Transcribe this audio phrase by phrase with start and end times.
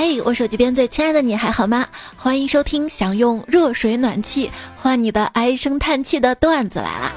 [0.00, 1.84] 嘿，我手机边最亲爱的你还好吗？
[2.16, 7.12] 欢迎收听想用热水暖气换你的唉声叹气的段子来啦！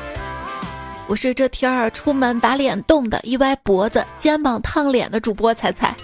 [1.06, 5.96] 我是这天儿出门把脸冻的，一歪脖子肩膀烫脸的主播彩彩。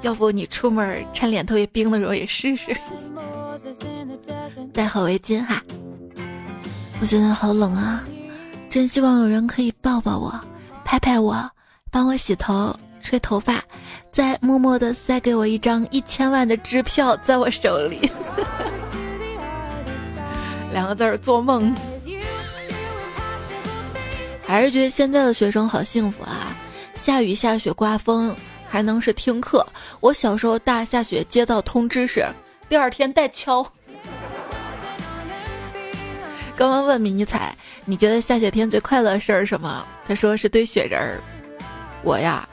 [0.00, 2.74] 要不你出门趁脸特别冰的时候也试试，
[4.72, 5.62] 戴好围巾哈。
[7.02, 8.02] 我现在好冷啊，
[8.70, 10.40] 真希望有人可以抱抱我，
[10.86, 11.50] 拍拍我，
[11.90, 12.74] 帮我洗头。
[13.00, 13.64] 吹头发，
[14.12, 18.10] 再默默的塞给我一张一千万的支票，在我手里。
[20.72, 21.74] 两个字儿做梦。
[24.46, 26.56] 还是觉得现在的学生好幸福啊！
[26.94, 28.34] 下雨、下雪、刮风
[28.68, 29.64] 还能是听课。
[30.00, 32.26] 我小时候大下雪接到通知是
[32.68, 33.64] 第二天带锹。
[36.56, 39.86] 刚刚问迷你彩，你觉得下雪天最快乐的事儿是什么？
[40.04, 41.20] 他说是堆雪人儿。
[42.02, 42.48] 我呀。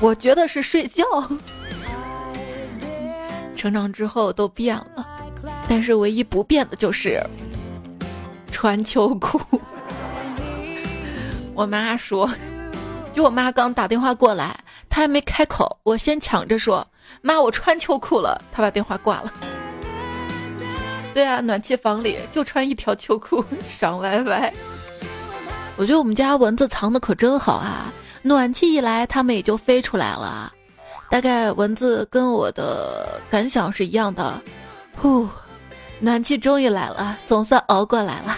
[0.00, 1.04] 我觉得是睡觉。
[3.56, 5.06] 成长之后都变了，
[5.68, 7.20] 但是唯一不变的就是
[8.52, 9.40] 穿秋裤。
[11.54, 12.30] 我妈说，
[13.14, 14.54] 就我妈刚打电话过来，
[14.90, 16.86] 她还没开口，我先抢着说
[17.22, 19.32] ：“妈，我穿秋裤了。”她把电话挂了。
[21.14, 24.52] 对啊，暖气房里就穿一条秋裤， 爽歪歪。
[25.78, 27.90] 我觉得我们家蚊子藏的可真好啊。
[28.22, 30.52] 暖气一来，它们也就飞出来了。
[31.08, 34.40] 大概蚊子跟我的感想是一样的。
[34.96, 35.28] 呼，
[36.00, 38.36] 暖气终于来了，总算熬过来了。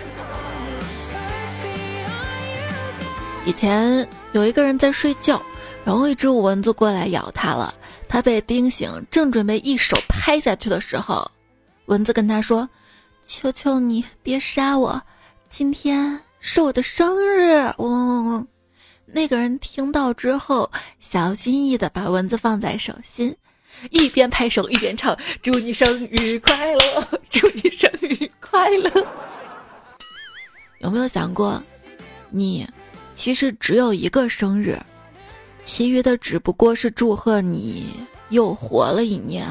[3.46, 5.40] 以前有一个人在睡觉，
[5.84, 7.72] 然后一只蚊子过来咬他了。
[8.06, 11.30] 他被叮醒，正准备一手拍下去的时候，
[11.86, 12.68] 蚊子跟他说
[13.26, 15.00] ：“求求你别杀我，
[15.48, 18.46] 今天是我的生日。”嗡嗡嗡。
[19.10, 20.70] 那个人听到之后，
[21.00, 23.34] 小心翼翼的把蚊子放在手心，
[23.90, 28.90] 一边拍手一边唱：“祝你生日快乐， 祝你生日快乐。
[30.80, 31.60] ”有没有想过，
[32.30, 32.68] 你
[33.14, 34.78] 其实只有一个生日，
[35.64, 39.46] 其余的只不过是祝贺你又活了一年。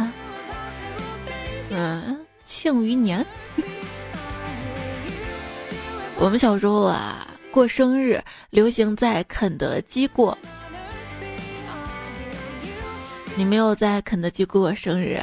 [1.71, 3.25] 嗯，庆余年。
[6.19, 7.27] 我们小时候啊。
[7.57, 10.37] 过生日流行在肯德基过，
[13.35, 15.19] 你没有在肯德基过过生日，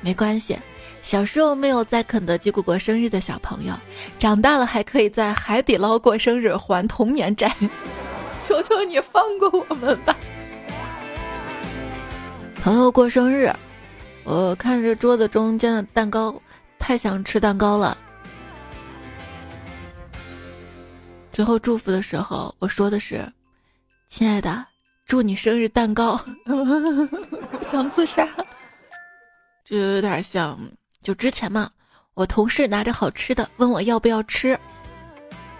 [0.00, 0.56] 没关系。
[1.02, 3.74] 小时候没有在肯德基过过生日的小朋友，
[4.18, 7.54] 长大了还可以在海底捞过生日还童年债。
[8.42, 10.16] 求求你放过我们吧！
[12.62, 13.52] 朋友过生日，
[14.24, 16.40] 我看着桌子中间的蛋糕，
[16.78, 17.98] 太想吃蛋糕了。
[21.36, 23.30] 最后祝福的时候，我说的是
[24.08, 24.64] ：“亲爱的，
[25.04, 26.18] 祝你生日蛋糕。
[27.70, 28.26] ”想自杀，
[29.62, 30.58] 就有点像
[31.02, 31.68] 就之前嘛，
[32.14, 34.58] 我同事拿着好吃的问我要不要吃，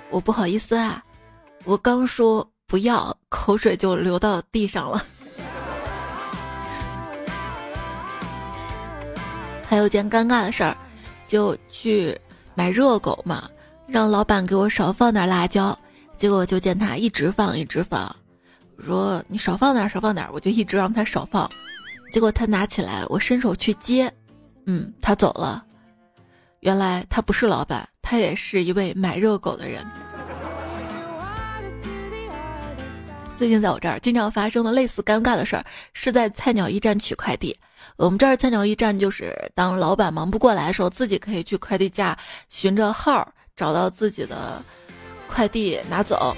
[0.09, 1.05] 我不好意思啊，
[1.65, 5.05] 我刚说不要，口水就流到地上了。
[9.69, 10.75] 还有件尴尬的事儿，
[11.27, 12.19] 就去
[12.55, 13.51] 买热狗嘛。
[13.89, 15.79] 让老板给我少放点辣椒，
[16.17, 18.15] 结果就见他一直放一直放，
[18.77, 21.49] 我说你少放点少放点，我就一直让他少放，
[22.11, 24.13] 结果他拿起来，我伸手去接，
[24.67, 25.65] 嗯，他走了，
[26.61, 29.87] 原来他不是老板，他也是一位买热狗的人。
[33.37, 37.57] 最近在我这儿经常发生的类似尴尬的事儿，是在菜鸟驿站取快递。
[37.97, 42.19] 我们这儿菜鸟驿站就是当老板忙不过来的时候，自己可以去快递架
[42.49, 43.31] 寻着号。
[43.57, 44.63] 找到自己的
[45.27, 46.37] 快递拿走，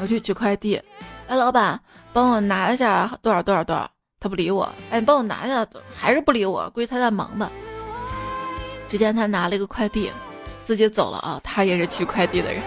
[0.00, 0.80] 我去取快递。
[1.26, 1.80] 哎，老板，
[2.12, 3.90] 帮我拿一下多少多少多少？
[4.20, 4.72] 他不理我。
[4.90, 6.70] 哎，你帮我拿一下，还是不理我。
[6.70, 7.50] 估计他在忙吧。
[8.88, 10.12] 只见他拿了一个快递，
[10.64, 11.40] 自己走了啊。
[11.42, 12.62] 他也是取快递的人。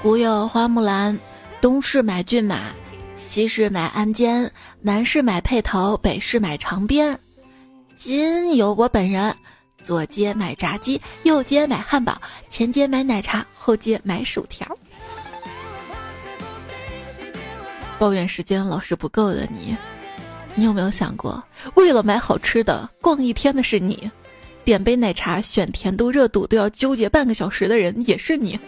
[0.00, 1.18] 古有花木兰，
[1.60, 2.66] 东市买骏马，
[3.16, 4.48] 西市买鞍鞯，
[4.80, 7.18] 南市买辔头，北市买长鞭。
[7.96, 9.34] 今有我本人，
[9.82, 14.66] 左街买炸鸡，右街买汉堡，前街买奶茶，后街买薯条。
[17.98, 19.76] 抱怨时间老是不够的你，
[20.54, 21.42] 你有没有想过，
[21.74, 24.10] 为了买好吃的逛一天的是你，
[24.64, 28.58] 点杯奶茶选甜度热度都要纠结半个小时的人也是你。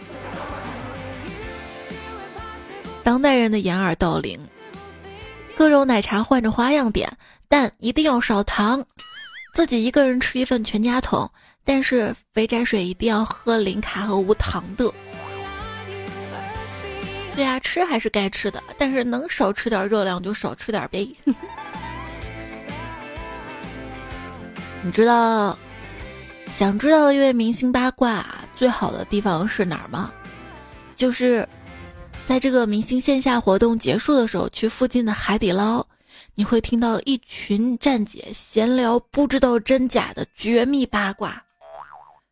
[3.03, 4.39] 当代人的掩耳盗铃，
[5.57, 7.11] 各种奶茶换着花样点，
[7.49, 8.85] 但一定要少糖。
[9.55, 11.31] 自己一个人吃一份全家桶，
[11.63, 14.91] 但是肥宅水一定要喝零卡和无糖的。
[17.37, 21.09] 对呀，吃还是该吃的，但是能少吃点热量就少吃点呗。
[24.83, 25.57] 你知道，
[26.51, 28.27] 想知道一位明星八卦
[28.57, 30.11] 最好的地方是哪儿吗？
[30.97, 31.47] 就是，
[32.27, 35.87] 在这个明星线下活动结束的时候，去附近的海底捞，
[36.37, 41.41] 你会听到一群站姐闲聊不知道真假的绝密八卦，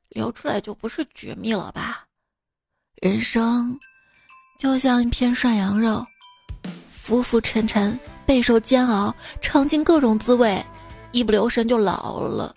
[0.10, 2.04] 聊出来就不是绝密了吧？
[3.02, 3.80] 人生。
[4.60, 6.06] 就像一片涮羊肉，
[6.92, 10.62] 浮浮沉沉，备受煎熬，尝尽各种滋味，
[11.14, 12.54] 一不留神就老了。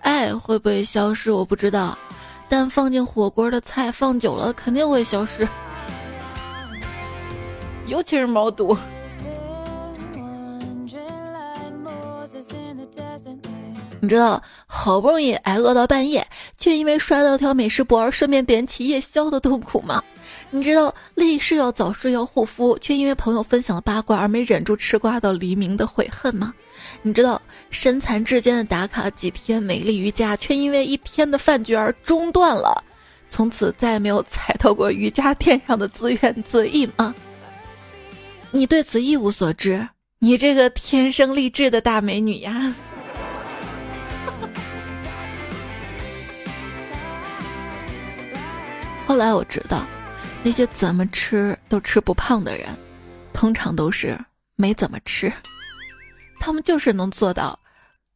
[0.00, 1.32] 爱会不会消失？
[1.32, 1.98] 我不知道，
[2.46, 5.48] 但放进火锅的菜放久了肯定会消失，
[7.88, 8.76] 尤其是毛肚。
[14.04, 16.26] 你知道，好不容易挨饿到半夜，
[16.58, 20.04] 却因为刷到条美食博而顺便点起夜宵的痛苦吗？
[20.50, 26.52] 你知道立誓要早睡要护肤，却因为朋友分享了八卦而没忍住吃瓜到黎明的悔恨吗？
[27.00, 27.40] 你知道
[27.70, 32.84] 身残志坚的打卡几天美丽瑜伽，却因为一天的饭局而中断了，
[33.30, 37.14] 从此再也没有踩到过瑜伽垫上的自怨自艾吗？
[38.50, 42.74] 你对此一无所知，你这个天生丽质的大美女呀！
[49.06, 49.84] 后来我知道。
[50.46, 52.68] 那些怎么吃都吃不胖的人，
[53.32, 54.18] 通常都是
[54.56, 55.32] 没怎么吃。
[56.38, 57.58] 他们就是能做到，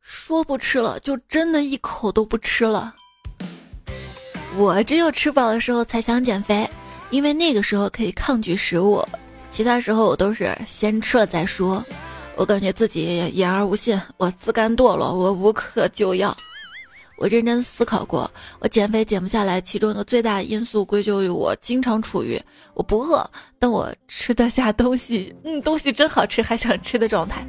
[0.03, 2.95] 说不吃了就真的一口都不吃了。
[4.59, 6.69] 我只有吃饱的时候才想减肥，
[7.09, 9.03] 因为那个时候可以抗拒食物，
[9.51, 11.83] 其他时候我都是先吃了再说。
[12.37, 16.37] 我感觉自己言而无信，我自甘堕落，我无可救药。
[17.19, 18.31] 我认真思考过，
[18.61, 22.41] 我减肥减不下来，其中一个最大的因素归咎于我经常处于
[22.75, 23.29] 我不饿，
[23.59, 27.45] 但我吃得下东西，嗯，东西真好吃，还想吃的状态。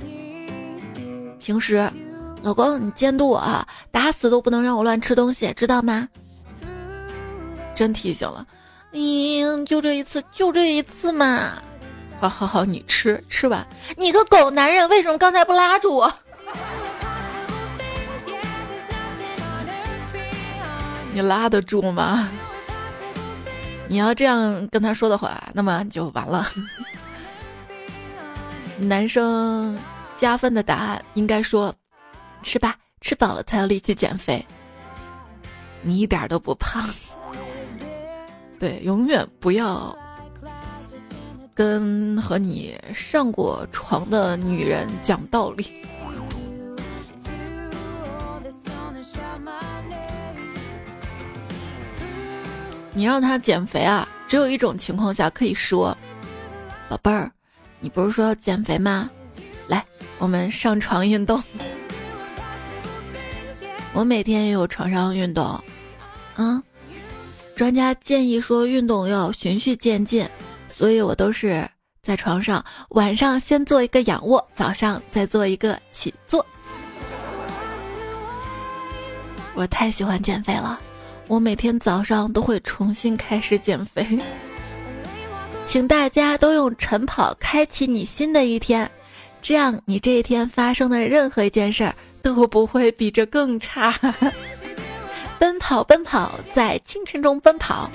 [1.40, 1.88] 平时，
[2.42, 6.10] 老公你监督我啊，打死都不能让我乱吃东西，知道吗？
[7.76, 8.46] 真提醒了，
[8.92, 11.62] 嗯，就这一次，就这一次嘛。
[12.20, 13.66] 好好好，你吃，吃完。
[13.96, 16.14] 你个狗男人，为什么刚才不拉住我？
[21.20, 22.30] 你拉得住吗？
[23.90, 26.48] 你要这样跟他说的话，那么你就完了。
[28.80, 29.78] 男生
[30.16, 31.76] 加分的答案应该说：
[32.42, 34.46] 吃吧，吃饱了才有力气减肥。
[35.82, 36.88] 你一点都不胖。
[38.58, 39.94] 对，永远不要
[41.54, 45.86] 跟和你上过床的女人讲道理。
[52.94, 54.08] 你让他减肥啊？
[54.28, 55.96] 只有一种情况下可以说
[56.90, 57.32] ：“宝贝儿，
[57.80, 59.10] 你不是说要减肥吗？
[59.68, 59.86] 来，
[60.18, 61.42] 我们上床运动。
[63.94, 65.64] 我每天也有床上运动，
[66.36, 66.62] 嗯，
[67.56, 70.28] 专家建议说运动要循序渐进，
[70.68, 71.68] 所以我都是
[72.02, 76.46] 在床上晚上先做一个仰卧，早上再做一个起坐。
[79.54, 80.80] 我太喜欢减肥了。”
[81.30, 84.04] 我每天早上都会重新开始减肥，
[85.64, 88.90] 请大家都用晨跑开启你新的一天，
[89.40, 91.94] 这样你这一天发生的任何一件事儿
[92.24, 93.94] 都不会比这更差。
[95.38, 97.90] 奔跑，奔跑，在清晨中奔跑。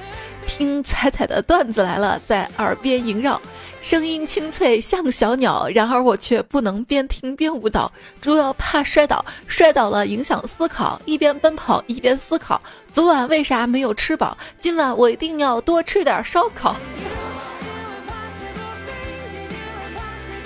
[0.47, 3.41] 听彩彩的段子来了，在耳边萦绕，
[3.85, 5.69] 声音清脆像小鸟。
[5.69, 10.99] 然而我却不能边听边舞蹈，主要怕摔倒，摔倒了影响思考。
[11.05, 12.59] 一边奔跑一边思考，
[12.95, 14.39] 昨晚为啥没有吃饱？
[14.59, 16.75] 今晚我一定要多吃点烧烤。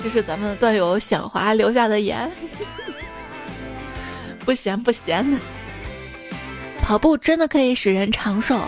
[0.03, 2.29] 这是咱们段友小华留下的言，
[4.43, 5.37] 不咸不咸的。
[6.81, 8.59] 跑步真的可以使人长寿。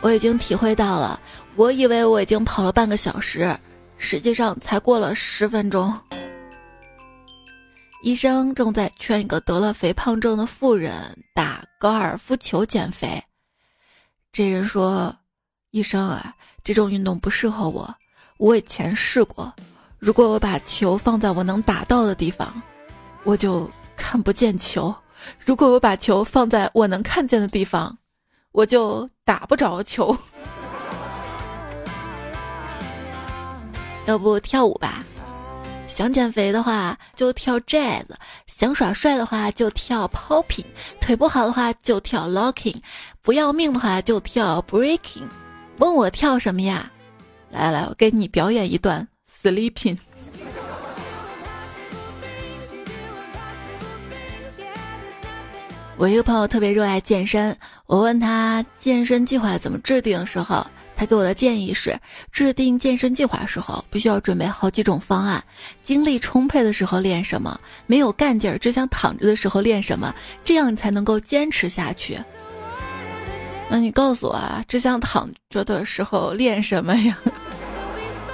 [0.00, 1.20] 我已经体会到了，
[1.54, 3.54] 我以为我已经跑了半个小时，
[3.98, 5.92] 实际上才过了十分钟。
[8.02, 10.94] 医生正在劝一个得了肥胖症的妇人
[11.34, 13.22] 打高尔夫球减肥。
[14.32, 15.14] 这人说
[15.72, 17.92] ：“医生啊，这种运动不适合我。
[18.38, 19.52] 我以前试过，
[19.98, 22.62] 如果我把球放在我能打到的地方，
[23.24, 24.94] 我就看不见球；
[25.44, 27.98] 如果我把球放在我能看见的地方，
[28.52, 30.16] 我就。”打不着球，
[34.06, 35.04] 要不跳舞吧？
[35.88, 38.04] 想减肥的话就跳 jazz，
[38.46, 40.64] 想耍帅的话就跳 popping，
[41.00, 42.76] 腿不好的话就跳 locking，
[43.22, 45.26] 不要命的话就跳 breaking。
[45.78, 46.90] 问我跳什么呀？
[47.50, 49.06] 来来，我给你表演一段
[49.42, 49.96] sleeping。
[55.96, 60.66] 我一个朋友特别热爱健身，我问他健身计划怎么制定的时候，
[60.96, 61.96] 他给我的建议是：
[62.32, 65.44] 制定健身计划时候必须要准备好几种方案。
[65.84, 72.18] 精力充沛的时候练什么，没有干劲儿只想躺着的时候练什么，这样你才能够坚持下去。
[73.68, 77.18] 那你告诉我啊，只想躺着的时候练什么呀？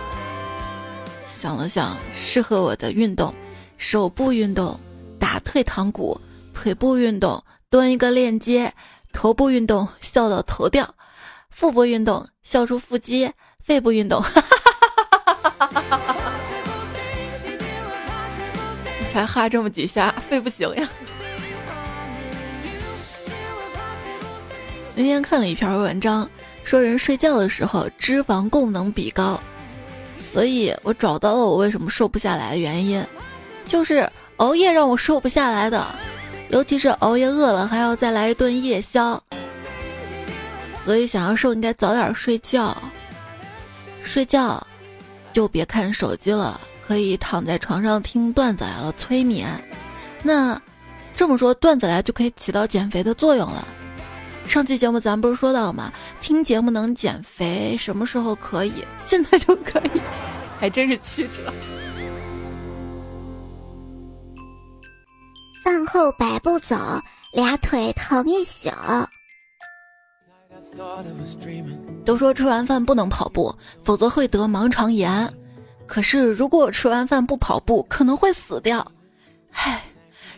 [1.34, 3.34] 想了想，适合我的运动：
[3.76, 4.78] 手部运动，
[5.18, 6.20] 打退堂鼓。
[6.54, 8.72] 腿部运动蹲一个链接，
[9.12, 10.94] 头部运动笑到头掉，
[11.52, 13.30] 腹部运动笑出腹肌，
[13.62, 14.20] 肺部运动，
[18.98, 20.88] 你 才哈这么几下，肺不行呀。
[24.96, 26.28] 那天看了一篇文章，
[26.64, 29.38] 说人睡觉的时候脂肪供能比高，
[30.18, 33.06] 所以我找到了我为什么瘦不下来的原因，
[33.66, 35.86] 就是熬夜让我瘦不下来的。
[36.48, 39.22] 尤其是熬夜饿了，还要再来一顿夜宵。
[40.84, 42.76] 所以想要瘦，应该早点睡觉。
[44.02, 44.60] 睡觉
[45.32, 49.48] 就别看手机了，可以躺在床上听段子来了催眠。
[50.22, 50.60] 那
[51.14, 53.66] 这么说，段子来就可以起到减肥的作用了。
[54.48, 55.92] 上期节目咱不是说到吗？
[56.20, 58.72] 听节目能减肥，什么时候可以？
[58.98, 60.00] 现在就可以，
[60.58, 61.52] 还真是曲折。
[65.64, 66.76] 饭后百步走，
[67.32, 68.68] 俩腿疼一宿。
[72.04, 75.32] 都说吃完饭不能跑步，否则会得盲肠炎。
[75.86, 78.86] 可是如果吃完饭不跑步，可能会死掉。
[79.52, 79.82] 唉，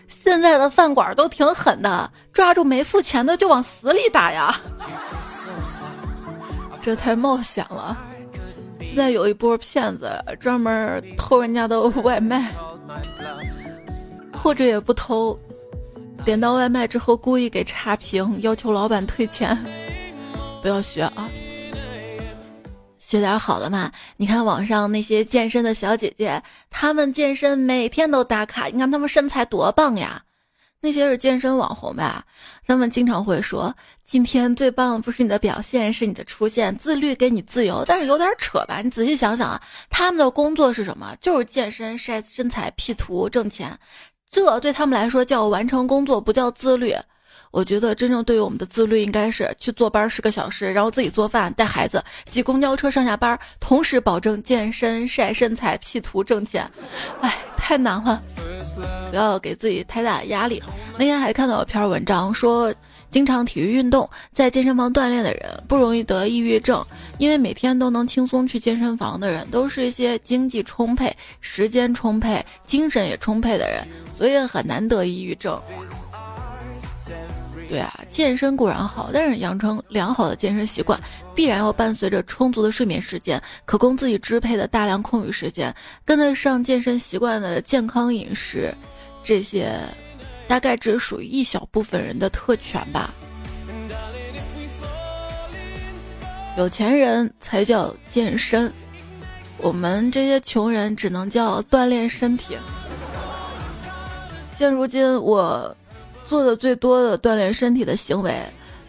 [0.09, 4.61] 现在的饭馆都挺狠的，抓住没付钱的就往死里打呀。
[6.83, 7.97] 这太冒险了。
[8.81, 12.53] 现在有一波骗子专门偷人家的外卖。
[14.33, 15.39] 或者也不偷，
[16.23, 19.57] 点到外卖之后故意给差评，要求老板退钱。
[20.65, 21.29] 不要学啊，
[22.97, 23.93] 学点好的嘛。
[24.17, 30.23] 你看网上那些健身的小姐姐，她们健身每天都打卡，你看她们身材多棒呀。
[30.81, 32.25] 那些是健身网红吧？
[32.67, 33.75] 他们经常会说
[34.09, 36.75] ：“今天最棒的不是你的表现，是你的出现。
[36.79, 38.81] 自律给你自由。”但是有点扯吧？
[38.81, 41.15] 你仔细想想啊，他们的工作是什么？
[41.21, 43.79] 就是健身、晒身材、P 图、挣钱。
[44.31, 46.97] 这对他们来说叫完成工作，不叫自律。
[47.55, 56.69] 我觉得真正对于我们的自律，应该是去坐班十个小时，然后自己做饭、带孩子、挤公交车上下班，同时保证健身、晒身材、P 图、挣钱。
[57.21, 58.21] 哎，太难了，
[59.09, 60.61] 不要给自己太大的压力。
[60.99, 62.75] 那天还看到一篇文章说。
[63.11, 66.85] 经常体育运动，在健身房锻炼的人不容易得抑郁症，
[67.17, 75.63] 因为每天都能轻松去健身房的人，都是一些经济充沛、时间充沛、精神也充沛的人，所以很难得抑郁症。
[77.69, 81.01] 对啊，健身固然好，但是养成良好的健身习惯，
[81.35, 88.75] 必然要伴随着充足的睡眠时间，可供自己支配的大量空余时间，跟得上健身习惯的健康饮食，
[89.23, 89.79] 这些。
[90.47, 93.15] 大概只属于一小部分人的特权吧。
[96.59, 98.71] 有钱人才叫健身，
[99.57, 102.59] 我们这些穷人只能叫锻炼身体。
[104.55, 105.75] 现如今我
[106.27, 108.43] 做的最多的锻炼身体的行为，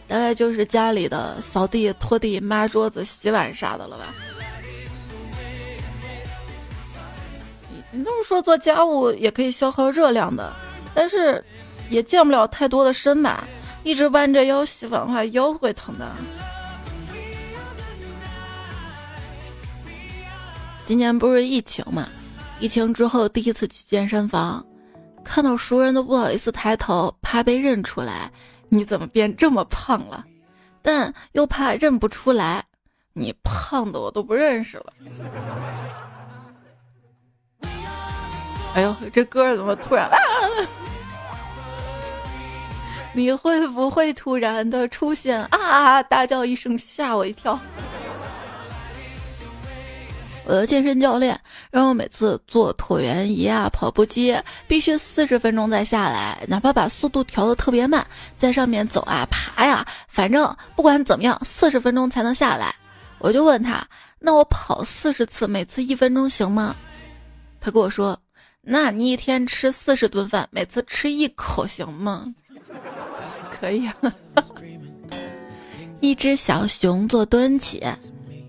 [0.08, 4.06] 大概就是家里的扫地、拖地、抹桌子、洗碗啥的了吧。
[7.92, 10.52] 你这么说，做家务也可以消耗热量的。
[10.94, 11.44] 但是，
[11.90, 13.48] 也健不了太多的身吧，
[13.84, 16.12] 一直弯着腰洗碗的话，腰会疼的。
[20.86, 22.08] 今年不是疫情嘛？
[22.60, 24.66] 疫情之后第一次去健身房，
[25.26, 28.32] 看到熟人都不好意思抬头，怕被认出来。
[28.70, 30.24] 你怎么变这么胖了？
[30.82, 32.64] 但又怕认不出来，
[33.14, 34.94] 你胖的我都不认识了。
[38.76, 40.10] 哎呦，这歌怎么突然？
[43.14, 46.04] 你会不会突然的出现啊？
[46.04, 47.60] 大叫一声，吓我一跳。
[50.46, 51.40] 我的健身教练
[51.72, 54.38] 让我每次做椭圆仪啊、跑步机，
[54.68, 58.06] 必须四十分钟再下来，哪怕把速度调的特别慢，
[58.38, 62.76] 在上面走啊、爬呀，反正不管怎么样，四十分钟才能下来。
[63.18, 63.84] 我就问他，
[64.20, 66.76] 那我跑四十次，每次一分钟行吗？
[67.60, 68.20] 他跟我说，
[68.62, 72.24] 那你一天吃四十顿饭，每次吃一口行吗？
[73.60, 73.96] 可以啊。
[76.02, 77.84] 一只小熊做蹲起，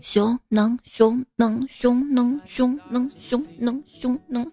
[0.09, 4.47] 熊能熊能熊能熊能熊能熊能。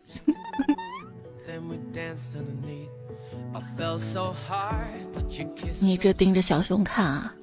[5.79, 7.36] 你这盯着小熊看啊！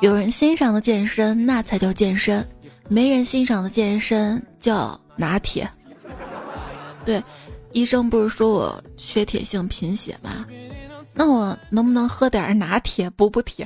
[0.00, 2.42] 有人欣赏的健身，那才叫健身；
[2.88, 5.70] 没人欣赏的健身叫拿铁。
[7.04, 7.22] 对，
[7.70, 10.44] 医生不是说我缺铁性贫血吗？
[11.14, 13.64] 那我能不能喝点拿铁补补铁？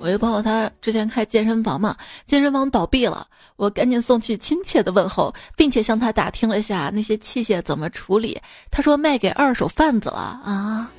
[0.00, 3.26] 我一朋友他之前开健身房嘛，健身房倒闭了，
[3.56, 8.40] 我赶紧送去亲切的问候，并且向他打听了一下那些器械怎么处理。
[8.70, 10.90] 他说卖给二手贩子了啊，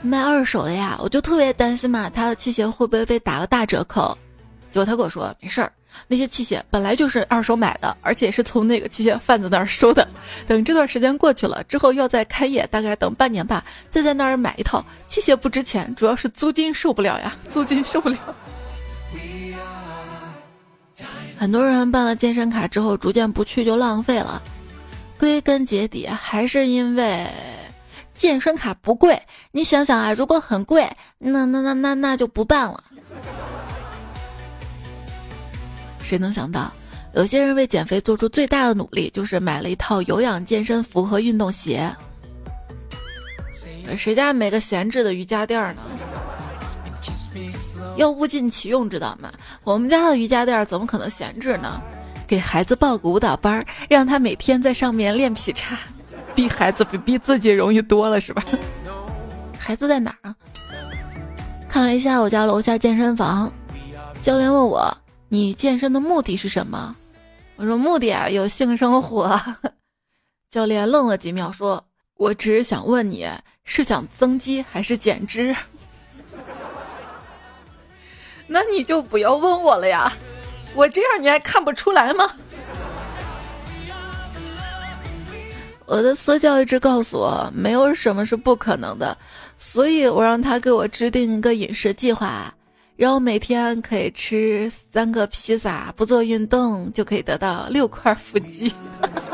[0.00, 4.16] 卖二手了呀，我就特别担心嘛，他的器械会不会被打了大折扣？
[4.70, 5.70] 结果他跟我说没事儿。
[6.06, 10.06] 那些器械本来就是二手买的，而且是从那个器械贩子那儿收的。
[10.46, 18.18] 等这段时间过去了之后，要再开业，大概等半年吧，再在那儿买一套器械不值钱，主要是租金受不了呀，租金受不了。
[21.38, 24.42] 很多人办了健身卡之后，逐渐不去就浪费了。
[25.18, 27.26] 归根结底还是因为
[28.14, 29.20] 健身卡不贵。
[29.52, 30.88] 你想想啊，如果很贵，
[31.18, 32.82] 那那那那那就不办了。
[36.08, 36.72] 谁能想到，
[37.12, 41.94] 有些人为减肥做出最大的努力，就是买了一套有氧健身服和运动鞋。
[43.94, 45.82] 谁家没个闲置的瑜伽垫呢？
[47.96, 49.30] 要物尽其用，知道吗？
[49.64, 51.78] 我们家的瑜伽垫怎么可能闲置呢？
[52.26, 55.78] 给孩子报个舞蹈班，让他每天在上面练劈叉，
[56.34, 58.42] 逼孩子比逼自己容易多了，是吧？
[59.58, 60.34] 孩子在哪儿啊？
[61.68, 63.52] 看了一下我家楼下健身房，
[64.22, 64.96] 教练问我。
[65.30, 66.96] 你健身的目的是什么？
[67.56, 69.40] 我说目的啊，有性生活。
[70.50, 71.84] 教练愣了几秒，说
[72.16, 73.28] ：“我只是想问你
[73.64, 75.54] 是想增肌还是减脂？”
[78.48, 80.10] 那你就不要问我了呀，
[80.74, 82.32] 我这样你还看不出来吗？
[85.84, 89.16] 我的私教一直告诉我，没有什么是不可能的，
[89.58, 92.54] 所以我让他给我制定一个饮食计划。
[92.98, 98.72] 然后每天可以吃三个披萨，不做运动就可以得到六块腹肌。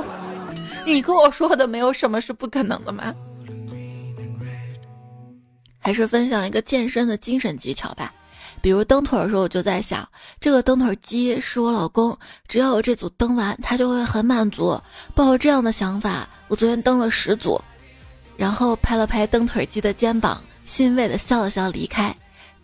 [0.84, 3.14] 你跟我说的没有什么是不可能的吗？
[5.78, 8.12] 还是分享一个健身的精神技巧吧。
[8.60, 10.06] 比如蹬腿的时候，我就在想，
[10.38, 12.14] 这个蹬腿机是我老公，
[12.46, 14.78] 只要我这组蹬完，他就会很满足。
[15.14, 17.58] 抱着这样的想法，我昨天蹬了十组，
[18.36, 22.14] 然后拍了拍蹬腿机的肩膀，欣慰的笑了笑离开。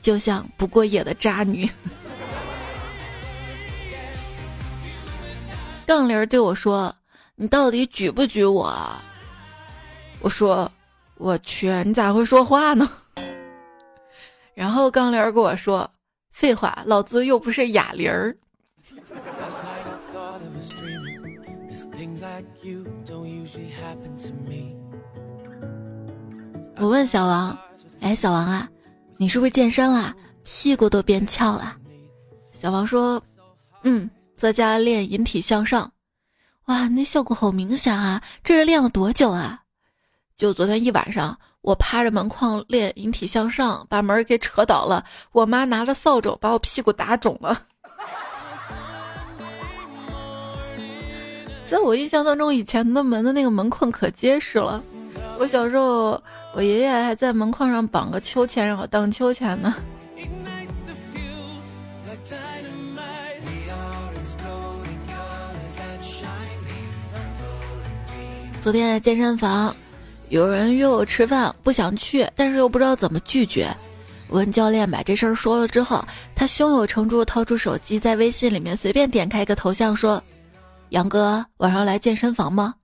[0.03, 1.69] 就像不过夜的渣女，
[5.87, 6.95] 杠铃对我说
[7.37, 8.75] ：“你到底举不举我？”
[10.21, 10.71] 我说
[11.17, 12.89] ：“我去，你咋会说话呢？”
[14.55, 15.91] 然后杠铃跟我说
[16.33, 18.37] ：“废话，老子又不是哑铃儿。”
[26.77, 27.59] 我问小王
[28.01, 28.69] ：“哎，小王啊。”
[29.21, 30.17] 你是不是健身啦？
[30.45, 31.77] 屁股都变翘了。
[32.59, 33.23] 小王说
[33.85, 35.93] ：“嗯，在家练引体向上。
[36.69, 38.23] 哇，那效果好明显啊！
[38.43, 39.61] 这是练了多久啊？
[40.39, 45.05] 就昨天一晚上，我趴着门框练引体向上，把门给扯倒了。
[45.33, 47.67] 我妈拿着扫帚把我屁股打肿了。
[51.67, 54.83] 在我印象当中，以前的门的那个门框可结实了。
[55.39, 56.19] 我小时候。”
[56.53, 59.75] 我爷爷还在门框上绑个秋千，让我荡秋千呢。
[68.61, 69.75] 昨天在健身房，
[70.29, 73.75] 有人约我吃饭，不想去，但是又不知道怎么拒绝。
[74.29, 80.23] 我跟教练把这事儿说了之后，他胸有成竹掏出手机，在微信里面随便点开一个头像，说
[80.91, 82.75] ：“杨哥，晚上来健身房吗？”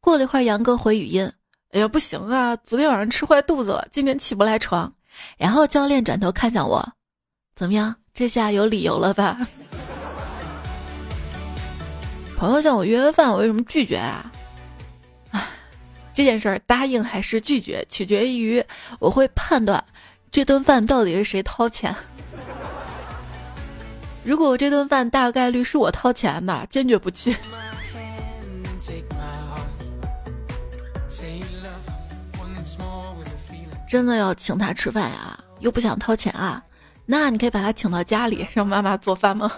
[0.00, 1.32] 过了一会儿，杨哥回语音。
[1.72, 2.54] 哎呀，不行啊！
[2.56, 4.92] 昨天晚上吃坏肚子了，今天起不来床。
[5.38, 6.86] 然后教练转头看向我，
[7.56, 7.94] 怎么样？
[8.12, 9.38] 这下有理由了吧？
[12.36, 14.30] 朋友向我约饭，我为什么拒绝啊？
[15.30, 15.42] 唉，
[16.12, 18.62] 这件事儿答应还是拒绝，取决于
[18.98, 19.82] 我会判断
[20.30, 21.94] 这顿饭到底是谁掏钱。
[24.24, 27.34] 如果这顿饭大概率是我掏钱的，坚决不去。
[33.92, 35.38] 真的要请他吃饭呀？
[35.58, 36.64] 又不想掏钱啊？
[37.04, 39.52] 那你可以把他请到家里，让妈妈做饭吗？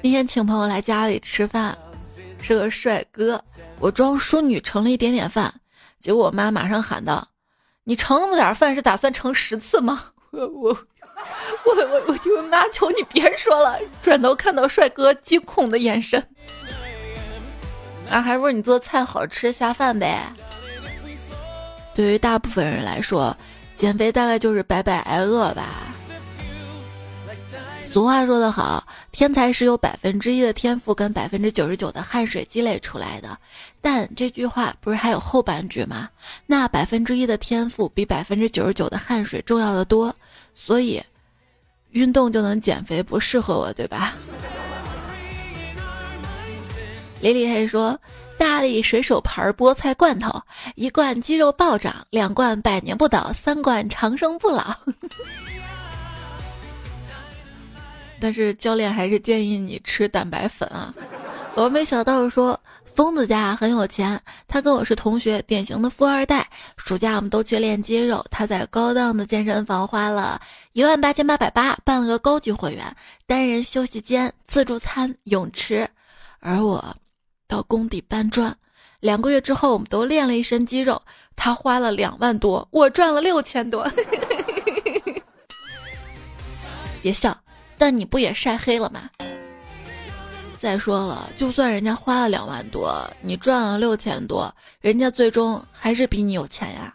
[0.00, 1.76] 那天请朋友来家里吃饭，
[2.40, 3.42] 是个帅哥，
[3.80, 5.52] 我装淑女盛了一点点饭，
[6.00, 7.26] 结果我妈马上喊道
[7.82, 10.70] ：“你盛那么点饭是打算盛十次吗？” 我我
[11.64, 13.76] 我我我就妈，求你别说了。
[14.00, 16.24] 转头看到帅哥惊恐的眼神，
[18.08, 20.32] 啊，还不如你做菜好吃下饭呗？
[21.94, 23.36] 对于大部分人来说，
[23.74, 25.94] 减肥大概就是白白挨饿吧。
[27.90, 33.36] 俗话说得好，天才是有百分之一的天赋跟百分之九十九的汗水积累出来的。
[33.82, 36.08] 但这句话不是还有后半句吗？
[36.46, 40.14] 那百分之一的天赋比百分之九十九的汗水重要的多，
[40.54, 41.02] 所以
[41.90, 44.14] 运动就能减肥不适合我，对吧？
[47.20, 48.00] 李李黑说
[48.42, 50.28] ：“大力水手牌菠菜罐头，
[50.74, 54.74] 一罐肌肉暴涨，两罐百年不倒，三罐长生不老。
[58.18, 60.92] ”但是教练还是建议你吃蛋白粉啊。
[61.54, 66.44] 峨眉小道说，疯子家很有钱，他跟我是同学，典型的富二代。
[66.76, 70.40] 暑假我们都去练肌肉，他在高档的健身房花了
[70.72, 72.84] 一万八千八百八办了个高级会员，
[73.24, 75.88] 单人休息间、自助餐、泳池。
[76.40, 76.84] 而我
[77.52, 78.56] 到工地搬砖，
[79.00, 81.02] 两个月之后我们都练了一身肌肉，
[81.36, 83.86] 他花了两万多，我赚了六千多。
[87.02, 87.36] 别笑。
[87.76, 89.10] 但你不也晒黑了吗？
[90.56, 96.94] 再说了，就算人家花了两万多，你赚了六千多，人家最终还是比你有钱呀。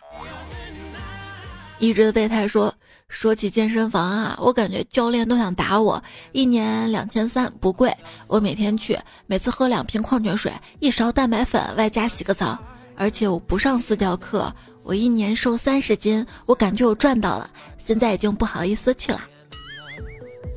[1.78, 2.74] 一直的备胎说，
[3.10, 6.02] 说起健身房啊，我感觉教练都想打我。
[6.34, 7.92] 一年两千三不贵，
[8.28, 12.58] 我每天去，每次喝两瓶矿泉水，一勺蛋白粉，外加洗个澡，
[12.96, 19.22] 而且我不上私教课，我一年瘦三十斤，我感觉我赚到了，现在已经不好意思去了。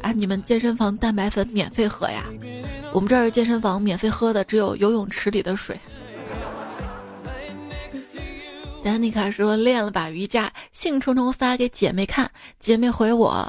[0.02, 0.12] 啊！
[0.12, 2.24] 你们健身房蛋白粉免费喝呀？
[2.92, 5.78] 我们这儿健身房免费喝的只有游泳池里的水。
[8.90, 13.48] 丹妮卡说练了把瑜伽，兴冲冲发给姐妹看，姐妹回我，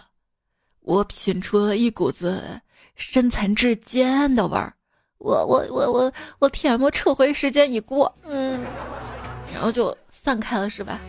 [0.82, 2.62] 我品出了一股子
[2.96, 4.72] 身残志坚的味儿。
[5.18, 8.64] 我我我我我天，我撤回时间已过，嗯，
[9.52, 11.00] 然后就散开了是吧？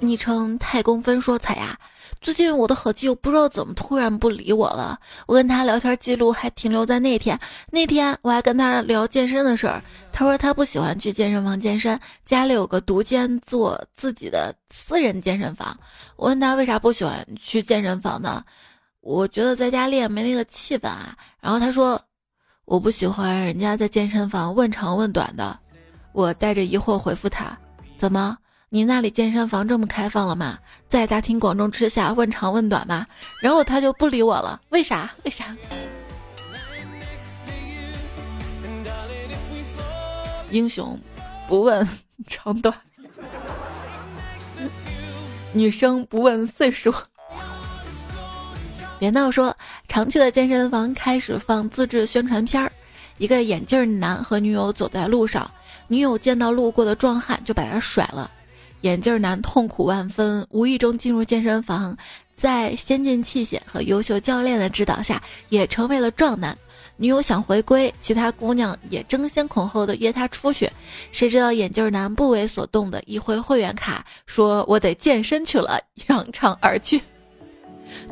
[0.00, 1.78] 昵称太公分说彩呀。
[2.20, 7.38] 最近我的好基友不知道怎么突然不理我了，我跟他聊天记录还停留在那天。
[7.70, 15.74] 那天我还跟他聊健身的事儿，他说他不喜欢去健身房健身，家里有个独间做自己的私人健身房。
[16.16, 18.44] 我问他为啥不喜欢去健身房呢？
[19.00, 21.16] 我觉得在家练没那个气氛啊。
[21.40, 21.98] 然后他说
[22.66, 25.58] 我不喜欢人家在健身房问长问短的。
[26.12, 27.56] 我带着疑惑回复他，
[27.96, 28.36] 怎么？
[28.72, 30.56] 你那里健身房这么开放了吗？
[30.88, 33.04] 在大庭广众之下问长问短吗？
[33.42, 35.10] 然后他就不理我了，为啥？
[35.24, 35.56] 为啥？
[40.50, 40.96] 英雄
[41.48, 41.88] 不问
[42.28, 42.72] 长短，
[45.52, 46.94] 女生不问岁数。
[49.00, 49.52] 别闹说，
[49.88, 52.70] 常去的健身房开始放自制宣传片儿，
[53.18, 55.50] 一个眼镜男和女友走在路上，
[55.88, 58.30] 女友见到路过的壮汉就把他甩了。
[58.82, 61.96] 眼镜男痛苦万分，无意中进入健身房，
[62.32, 66.56] 在先进器械和优秀教练的指导下，也成为了壮男。
[66.96, 70.70] 女友想回归，其他姑娘也争先恐后的约他出去。
[71.12, 77.00] 谁知道眼镜男不为所动的一挥会员卡，说我得健身去了，扬长而去。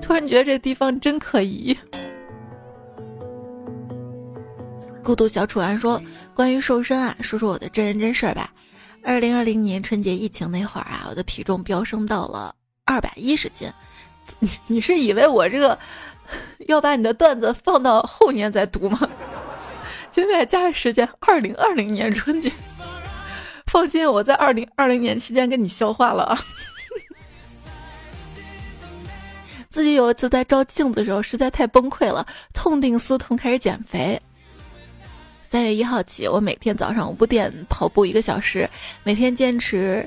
[0.00, 1.76] 突然觉得这地方真可疑。
[5.02, 6.00] 孤独小楚安说
[6.34, 8.52] ：“关于瘦身啊，说说我的真人真事儿吧。”
[9.08, 13.66] 二零二零年春节疫情那会儿啊，我的体重飙升到了二百一十斤。
[14.38, 15.78] 你 你是以为我这个
[16.68, 19.00] 要把你的段子放到后年再读吗？
[20.12, 22.52] 现在加上时间，二零二零年春节。
[23.66, 26.38] 放心，我在二零二零年期间跟你消化了啊。
[29.70, 34.20] 自己有一次在照镜子的时候，实在太崩溃了，痛定思痛，开始减肥。
[35.50, 38.68] 三月一号起，我每天早上五点跑步一个小时，
[39.02, 40.06] 每天坚持。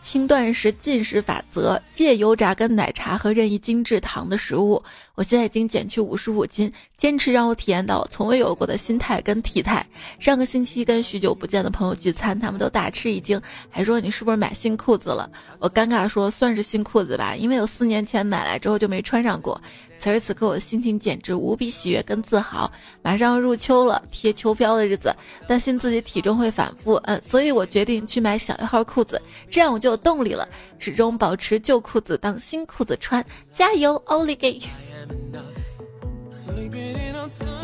[0.00, 4.82] 轻断食进食法则，戒油炸跟奶茶和任意精致糖的食物。
[5.18, 9.84] 我现在已经减去五十五斤，坚持让我体验到了从未有过的心态跟体态。
[10.20, 15.28] 上个星期跟许久不见的朋友聚餐，他们都大吃一惊，还说你是不是买新裤子了？
[15.58, 19.60] 我尴尬说算是新裤子吧，因为我四年前买来之后就没穿上过。
[20.00, 22.70] 此时此刻我的心情简直无比喜悦跟自豪。
[23.02, 25.12] 马上入秋了，贴秋膘的日子，
[25.48, 29.88] 担心自己体重会反复，嗯，所以我决定去买小一号裤子，这样我就。
[29.88, 30.46] 有动力了，
[30.78, 34.60] 始终保持旧裤子当新裤子穿，加油，奥利给！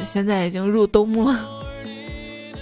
[0.06, 1.64] 现在已经入冬了，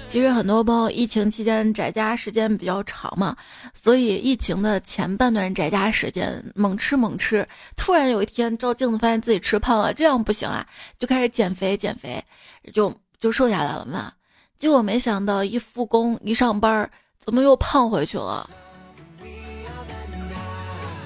[0.08, 3.36] 其实很多朋友疫情期间宅家时间比较长嘛，
[3.74, 10.66] 所以疫情的前半段宅家时间猛吃猛吃，突然有一天照镜子发现自己吃胖了，这样不行啊，
[10.98, 12.24] 就开始减肥减肥，
[12.72, 12.90] 就
[13.20, 14.12] 就瘦下来了嘛。
[14.58, 16.88] 结果没想到一复工一上班，
[17.22, 18.48] 怎么又胖回去了？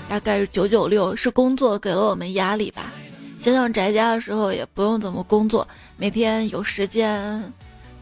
[0.08, 2.92] 大概是九九六，是工作给了我们压力吧。
[3.38, 7.52] 想想宅家的时候也不用怎么工作，每天有时间。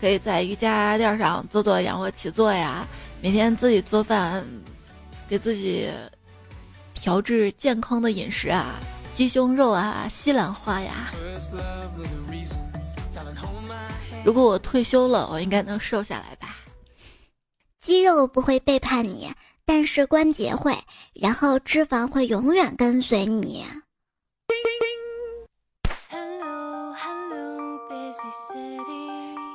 [0.00, 2.86] 可以在瑜伽垫上做做仰卧起坐呀，
[3.22, 4.44] 每天自己做饭，
[5.26, 5.88] 给自己
[6.92, 8.74] 调制健康的饮食啊，
[9.14, 11.10] 鸡胸肉啊，西兰花呀。
[14.24, 16.56] 如果我退休了，我应该能瘦下来吧？
[17.80, 19.32] 肌肉不会背叛你，
[19.64, 20.76] 但是关节会，
[21.14, 23.64] 然后脂肪会永远跟随你。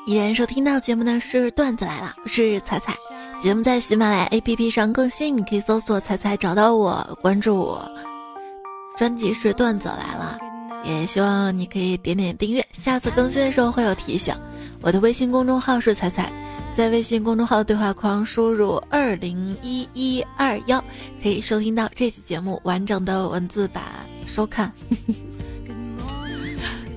[0.09, 2.95] 依然收听到节目的是段子来了，我是彩彩。
[3.43, 7.87] 节目在喜马拉雅 APP 上更新，你可以搜索“彩彩”找到我，关注我。
[8.97, 10.39] 专辑是段子来了，
[10.83, 14.35] 也希望你可以点点订阅，下次更新的时候会有提醒。
[14.81, 16.33] 我的微信公众号是彩彩，
[16.73, 20.83] 在微信公众号的对话框输入二零一一二幺，
[21.21, 23.83] 可以收听到这期节目完整的文字版
[24.25, 24.71] 收看。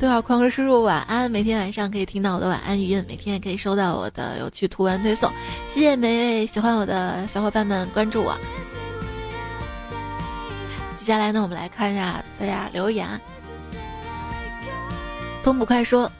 [0.02, 5.32] 对话框输入晚安，每天晚上可以听到我的晚安语音，每天也可以收到我的有趣图文推送。
[5.68, 8.36] 谢谢每位喜欢我的小伙伴们关注我。
[10.96, 13.08] 接下来呢，我们来看一下大家留言。
[15.40, 16.10] 风不快说：“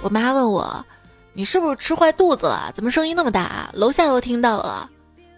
[0.00, 0.82] 我妈问我，
[1.34, 2.72] 你是不是吃坏肚子了？
[2.74, 3.68] 怎么声音那么大？
[3.74, 4.88] 楼下都听到了。”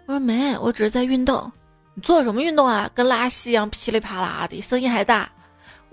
[0.06, 1.50] 我说：“没，我只是在运动。
[1.94, 2.88] 你做什么运动啊？
[2.94, 5.28] 跟拉稀一样噼里啪啦的，声音还大。”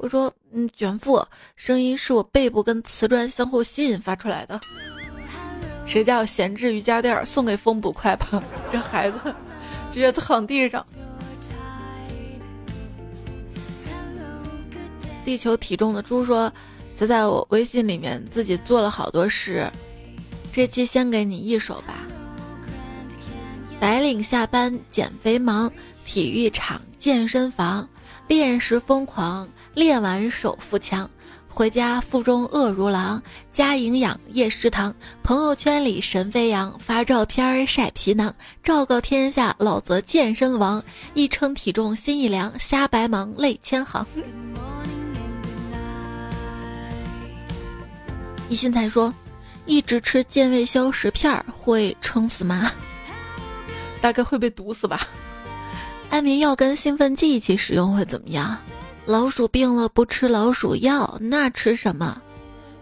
[0.04, 0.32] 我说。
[0.56, 4.60] 嗯，卷腹声音是我背部跟瓷砖相互吸引发出来的。
[5.84, 8.44] 谁家有闲置瑜伽垫，送给风捕快吧。
[8.72, 9.18] 这孩子
[9.92, 10.86] 直接躺地上。
[15.26, 16.52] 地球体重的猪说
[16.96, 19.72] ：“才在我微信里面自己做了好多诗，
[20.52, 22.06] 这期先给你一首吧。”
[23.80, 25.72] 白领下班减肥忙，
[26.06, 27.90] 体育场健身房
[28.28, 29.50] 练时疯狂。
[29.74, 31.10] 练完手腹强，
[31.48, 38.34] 回家腹中饿如狼，加营养夜食堂，朋友圈里神飞扬，发照片晒皮囊，
[38.64, 40.84] 昭告天下老则健身王，
[41.16, 44.06] 一称体重心一凉，瞎白忙泪千行。
[48.50, 49.12] 一心才说，
[49.66, 52.72] 一直吃健胃消食片会撑死吗？
[54.00, 55.02] 大概会被毒死吧。
[56.12, 58.56] 安眠药跟兴奋剂一起使用会怎么样？
[59.06, 62.22] 老鼠病了不吃老鼠药，那吃什么？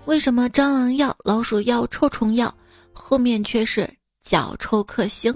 [0.05, 2.53] 为什么蟑螂药、老鼠药、臭虫药
[2.93, 3.91] 后面却是
[4.23, 5.35] 脚臭克星？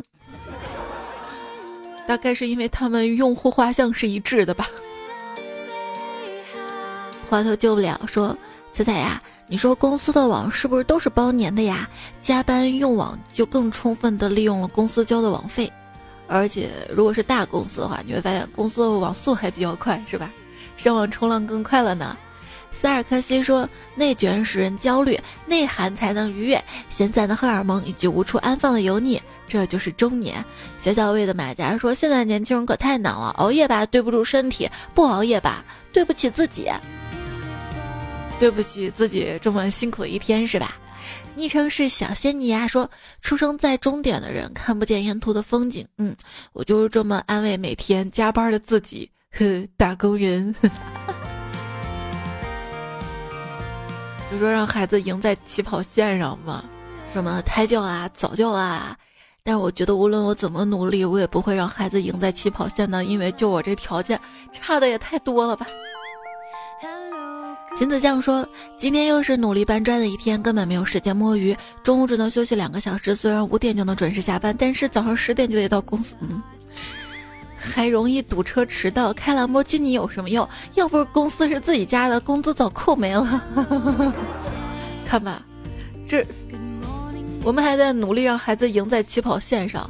[2.07, 4.67] 大概是因为他们用户画像是一致的吧。
[7.27, 8.37] 花头救不了，说
[8.71, 11.89] 彩彩呀，你说公司的网是不是都是包年的呀？
[12.21, 15.71] 加班用网就更充分的利用了公司交的网费，
[16.27, 20.31] 而且如果是大公司的话，你会发现公司的网速还比较快，是吧？
[20.77, 22.17] 上网冲浪更快了呢。
[22.71, 26.61] 塞尔克西说：“内卷使人焦虑，内涵才能愉悦。
[26.89, 30.43] 闲散的荷尔蒙以及无处安放的油腻，这就是中年。”
[30.77, 36.69] 小小魏的马甲说：“现在年轻人可太难了，熬夜吧对不住身体，不熬夜吧对不起自己，
[38.39, 40.77] 对不起自己这么辛苦一天是吧？”
[41.35, 42.89] 昵称是小仙女呀，说
[43.21, 46.15] ：“出生在终点的人看不见沿途的风景。”嗯，
[46.51, 49.09] 我就是这么安慰每天加班的自己。
[49.37, 50.55] 呵， 打工人，
[54.31, 56.63] 就说让孩子赢在起跑线上嘛，
[57.11, 58.97] 什么胎教啊、早教啊，
[59.43, 64.19] 但是我觉得无论我怎么努力，我也不会让孩子赢在起跑线的，因为就我这条件，
[64.51, 65.65] 差的也太多了吧。
[67.77, 68.47] 秦子酱说
[68.79, 73.13] ：“今天又是努力搬砖的一天，根本没有时间摸鱼，中午只能休息两个小时。
[73.13, 76.41] 虽然五点就能准时下班，但是早上十点就得到公司。”嗯。
[77.65, 80.47] 还容易堵车迟到，开兰博基尼有什么用？
[80.75, 83.41] 要不是公司是自己家的，工资早扣没了。
[85.05, 85.43] 看吧，
[86.07, 86.25] 这
[87.43, 89.89] 我们还在努力让孩子赢在起跑线上，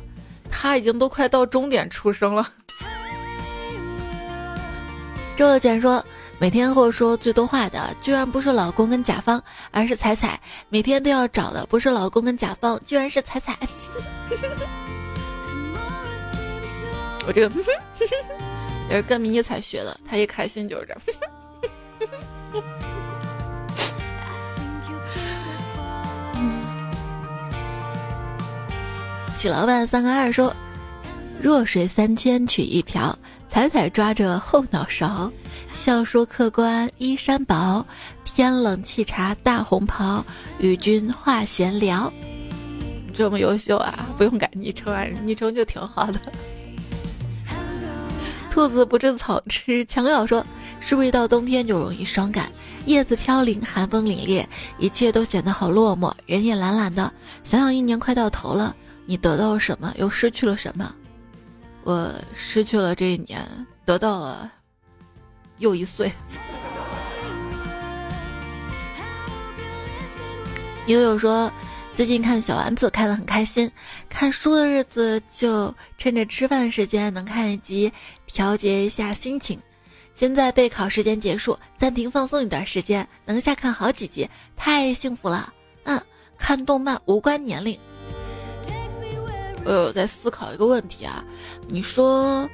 [0.49, 2.49] 他已经都快到终点出生了。
[5.37, 6.03] 周乐卷说，
[6.39, 10.39] 每天和我说最多话的，居然不是老公跟甲方，而是彩彩。
[10.69, 13.57] 每天都要找的，不是老公跟甲方，居然是彩彩。
[17.27, 17.55] 我这个
[18.89, 21.01] 也是跟迷彩学的，他一开心就是这样。
[29.37, 30.55] 喜老板三个二说
[31.41, 35.31] ：“弱水三千取一瓢，彩彩抓着后脑勺，
[35.71, 37.85] 笑说客官衣衫薄，
[38.23, 40.25] 天冷沏茶大红袍，
[40.57, 42.11] 与君话闲聊。”
[43.13, 46.19] 这么优秀啊，不用改昵称啊，昵称就挺好的。
[48.55, 50.41] 兔子不吃草吃，强咬说
[50.79, 52.49] ：“是不是一到冬天就容易伤感？
[52.85, 54.45] 叶子飘零，寒风凛冽，
[54.79, 57.11] 一切都显得好落寞，人也懒懒的。
[57.43, 58.73] 想想一年快到头了，
[59.05, 60.95] 你得到了什么，又失去了什么？
[61.83, 63.45] 我失去了这一年，
[63.83, 64.49] 得到了
[65.57, 66.09] 又一岁。
[70.87, 71.51] ”悠悠说。
[71.95, 73.71] 最近看小丸子看得很开心，
[74.09, 77.89] 看书的日子就趁着吃饭时间能看一集，
[78.25, 79.57] 调节一下心情。
[80.13, 85.53] 现在备考时间结束，暂停放松一段时间，能下看好几集，太幸福了。
[85.85, 86.01] 嗯，
[86.37, 87.79] 看动漫无关年龄。
[89.63, 91.23] 我有在思考一个问题啊，
[91.65, 92.47] 你说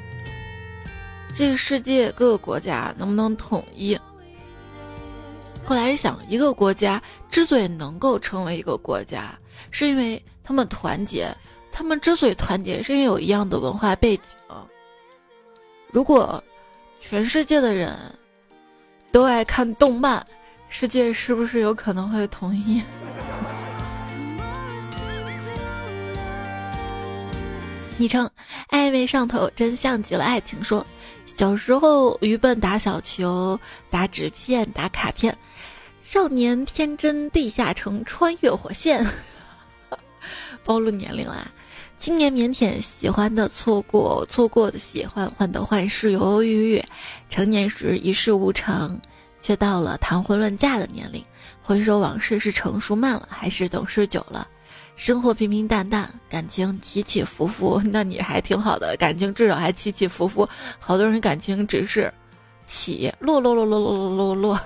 [1.33, 3.99] 这个世界各个国家能不能统一？
[5.63, 9.37] 后来一想，一个国家之所以能够成为一个国家，
[9.69, 11.33] 是因为他们团结。
[11.71, 14.23] 他们之所以团结，是因为有一样的文化背景。
[15.91, 16.43] 如果
[16.99, 17.97] 全世界的人
[19.11, 20.25] 都爱看动漫，
[20.67, 22.81] 世界是不是有可能会统一？
[27.97, 28.29] 昵称
[28.69, 30.61] 暧昧上头，真像极了爱情。
[30.63, 30.85] 说
[31.25, 33.57] 小时候愚笨打小球，
[33.89, 35.37] 打纸片，打卡片。
[36.03, 39.05] 少年天真地下城，穿越火线，
[40.65, 41.49] 暴露年龄啦！
[41.99, 46.83] 青年腼腆，喜欢的错过，错过的喜欢，患得患失，犹犹豫豫。
[47.29, 48.99] 成年时一事无成，
[49.41, 51.23] 却到了谈婚论嫁的年龄。
[51.61, 54.47] 回首往事，是成熟慢了，还是懂事久了？
[54.95, 57.79] 生活平平淡淡，感情起起伏伏。
[57.85, 60.49] 那你还挺好的，感情至少还起起伏伏。
[60.79, 62.11] 好多人感情只是
[62.65, 64.59] 起落落落落落落落落。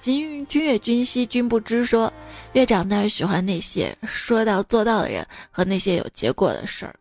[0.00, 2.12] 君君越君兮君不知，说
[2.52, 6.94] 越长大越喜欢那些说到做到的人和那些有结果的事儿。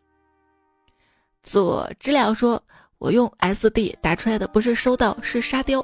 [1.44, 2.62] 左知了说，
[2.98, 5.84] 我用 SD 打出来的不是收到，是沙雕。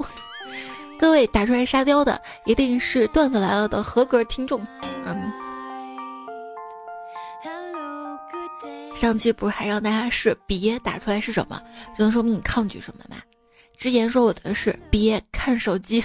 [1.00, 4.66] 各位打出来沙雕的，一定是段子来了的合格听众。
[5.06, 5.32] 嗯。
[8.96, 11.62] 上期不是还让大家试别打出来是什么，
[11.98, 13.18] 就能说明你抗拒什么吗？
[13.78, 16.04] 之言说我的是别看手机。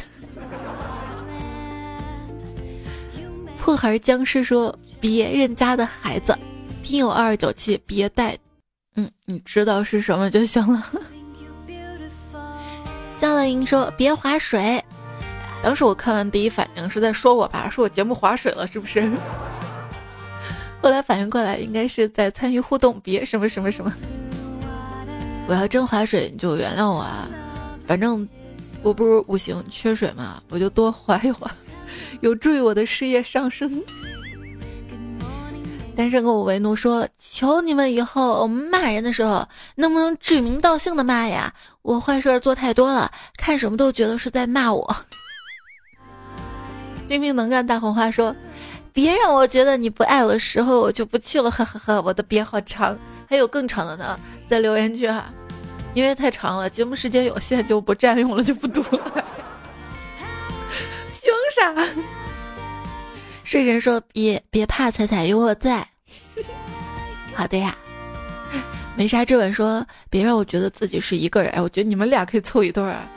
[3.66, 6.38] 破孩僵尸说：“别人家的孩子，
[6.85, 8.38] 听友二二九七别带，
[8.94, 10.88] 嗯，你知道是什么就行了。”
[13.20, 14.81] 夏乐莹说：“别划水。”
[15.64, 19.11] 当时我看完第一反应是在说我吧，说我节目划水了是不是？
[20.81, 23.92] 后来反应过来，应该是在参与互动，别什么什么什么。
[25.48, 27.29] 我要真划水，你就原谅我啊，
[27.85, 28.29] 反正
[28.85, 31.50] 我不是五行缺水嘛，我就多划一划。
[32.20, 33.83] 有助于我的事业上升。
[35.94, 41.55] 单身狗为奴说：“求你们以后骂人的时候，能不能指名道姓的骂呀？
[41.81, 44.96] 我坏事做太多了，看什么都觉得是在骂我。
[47.09, 48.37] ”精明能干大红花说
[48.92, 55.33] ：“别让我觉得你不爱我的时候，我就不去了。”呵呵呵，我的别好长，还有更长的呢，在留言区哈，
[55.94, 59.25] 因为太长了，节目时间有限，就不占用了，就不读了。
[61.26, 61.74] 凶啥？
[63.44, 65.86] 睡神说：“别别怕，彩彩有我在。
[67.34, 67.76] ”好的呀。
[68.96, 73.08] 没啥质问说：“别让我觉得自己是一个人。”哎，我觉得你们俩可以凑一对儿啊。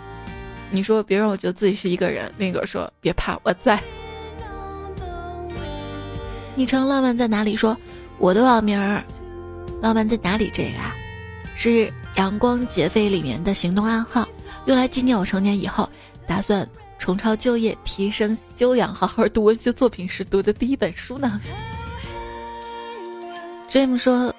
[0.72, 3.80] 你说：“别让我觉得自己是一个人。”另一个说：“别怕，我在。”
[6.56, 7.56] 昵称浪漫在哪里？
[7.56, 7.76] 说
[8.18, 9.02] 我的网名儿
[9.82, 10.52] 浪漫在哪里？
[10.54, 10.94] 这个啊，
[11.56, 14.28] 是阳光劫匪里面的行动暗号，
[14.66, 15.90] 用来纪念我成年以后
[16.28, 16.68] 打算。
[17.00, 21.40] 重操旧业，提升修养，好好读文学作品时读的第一本书呢。
[23.70, 24.32] jam 说：“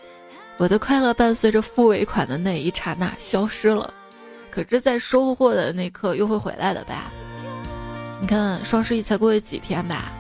[0.59, 3.93] 我的快乐伴随着付尾款的那一刹那消失了，
[4.51, 7.11] 可是，在收获的那刻又会回来的吧？
[8.21, 10.13] 你看，双十一才过去几天吧，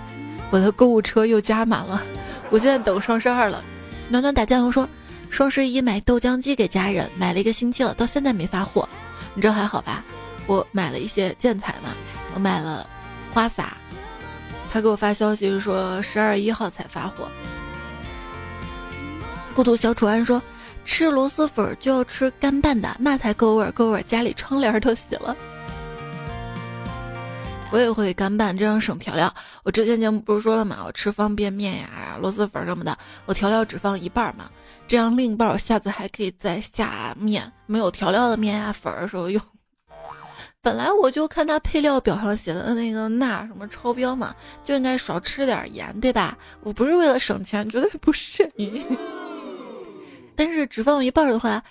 [0.50, 2.02] 我的购物车又加满了。
[2.48, 3.62] 我现在等双十二了。”
[4.08, 4.88] 暖暖打酱油说
[5.28, 8.88] ：“双十一买豆浆机给家人，买了一个星期了，到现在没发货。
[9.34, 10.02] 你这还好吧？
[10.46, 11.90] 我买了一些建材嘛。”
[12.32, 12.88] 我买了
[13.34, 13.76] 花洒，
[14.72, 17.28] 他给我发消息说十二月一号才发货。
[19.52, 20.40] 孤独小楚安说
[20.84, 25.36] 吃螺蛳粉就要吃干拌的，那才够味儿够味儿，家里窗帘都洗了。
[27.72, 29.32] 我也会干拌，这样省调料。
[29.64, 30.84] 我之前节目不是说了吗？
[30.86, 34.48] 我吃方便面呀，啊、螺蛳粉什么的，我调料只放一半嘛，
[34.86, 39.42] 这样另一半我下次还可以再下面没有调料的面啊粉的时候用。
[40.62, 44.34] 本来我就看他配料表上写的那个钠什么超标嘛，
[44.64, 46.36] 就应该少吃点盐，对吧？
[46.62, 48.50] 我不是为了省钱，绝对不是。
[50.36, 51.62] 但是只放一半的话，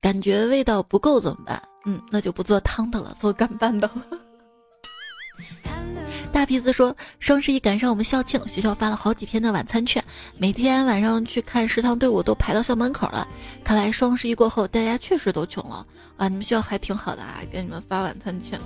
[0.00, 1.62] 感觉味道不够怎么办？
[1.84, 4.04] 嗯，那就不做汤的了，做干拌的了。
[6.32, 10.02] 大鼻子说：“双十一赶上我们校庆，学校发了好几天的晚餐券，
[10.36, 13.26] 每天晚上去看食堂队伍都排到校门口了。
[13.64, 15.84] 看来双十一过后，大家确实都穷了。
[16.16, 18.58] 啊，你们学校还挺好的啊，给你们发晚餐券。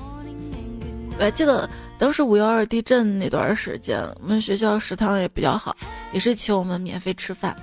[1.19, 5.75] 我还记得当时五幺二地震那段时间，我们学校食堂也比较好，
[6.13, 7.57] 也是请我们免费吃饭。”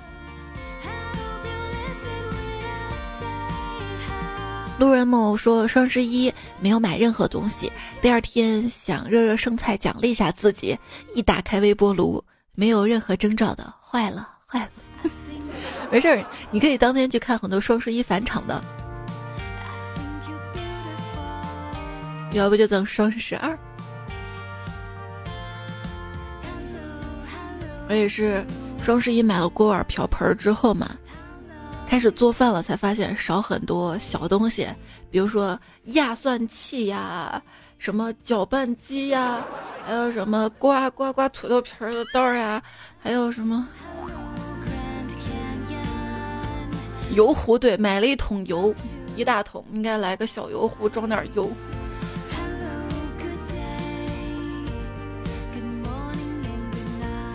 [4.80, 7.70] 路人某说双十一没有买任何东西，
[8.00, 10.74] 第二天想热热剩菜奖励一下自己，
[11.14, 12.24] 一打开微波炉，
[12.54, 14.70] 没有任何征兆的坏了坏了。
[15.92, 18.64] 没事儿，你可以当天去看很多双十一返场的，
[22.32, 23.58] 要不就等双十二。
[27.86, 28.42] 我也是
[28.80, 30.96] 双十一买了锅碗瓢盆之后嘛。
[31.90, 34.64] 开始做饭了，才发现少很多小东西，
[35.10, 37.42] 比如说压蒜器呀，
[37.78, 39.44] 什么搅拌机呀，
[39.84, 42.62] 还有什么刮刮刮土豆皮儿的刀呀，
[43.02, 43.66] 还有什么
[47.16, 47.58] 油壶。
[47.58, 48.72] 对，买了一桶油，
[49.16, 51.50] 一大桶，应该来个小油壶装点油。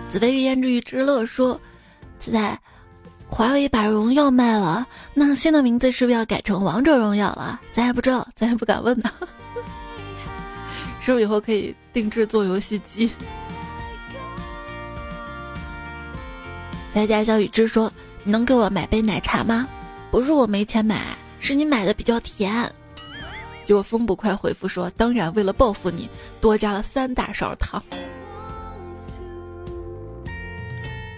[0.09, 1.59] 紫薇玉胭脂玉之乐说
[2.19, 2.57] ：“自在。”
[3.35, 7.59] 华为把荣耀卖了，那新的名字是不是要改成王者荣耀了？
[7.73, 9.11] 咱也不知道，咱也不敢问呢。
[11.01, 13.11] 是不是以后可以定制做游戏机？
[16.93, 17.91] 在家小雨之说
[18.23, 19.67] ：“你能给我买杯奶茶吗？”
[20.09, 21.01] 不是我没钱买，
[21.41, 22.71] 是你买的比较甜。
[23.65, 26.09] 结果风不快回复说：“当然，为了报复你，
[26.39, 27.83] 多加了三大勺糖。”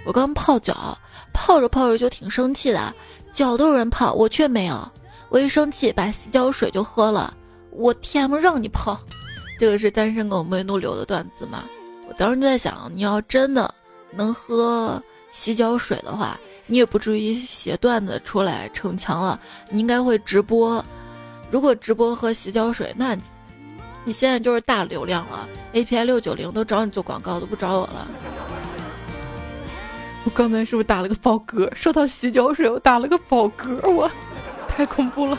[0.07, 0.97] 我刚泡脚。
[1.33, 2.91] 泡着泡着就挺生气的，
[3.31, 4.91] 脚都有人泡，我却没有。
[5.29, 7.31] 我一生气，把洗脚水就喝了。
[7.69, 8.99] 我天，不让你泡，
[9.59, 11.65] 这个是单身狗没怒流的段子吗？
[12.07, 13.71] 我当时就在想，你要真的
[14.11, 19.39] 能喝洗脚水的话，你也不至于写段子出来逞强了。
[19.69, 20.83] 你应该会直播，
[21.51, 23.15] 如果直播喝洗脚水，那
[24.03, 25.47] 你现在就是大流量了。
[25.73, 28.07] API 六九零都找你做广告，都不找我了。
[30.27, 31.73] 我刚才是不是打了个饱嗝？
[31.73, 34.11] 说到洗脚水，我打了个饱嗝，我
[34.67, 35.37] 太恐怖了。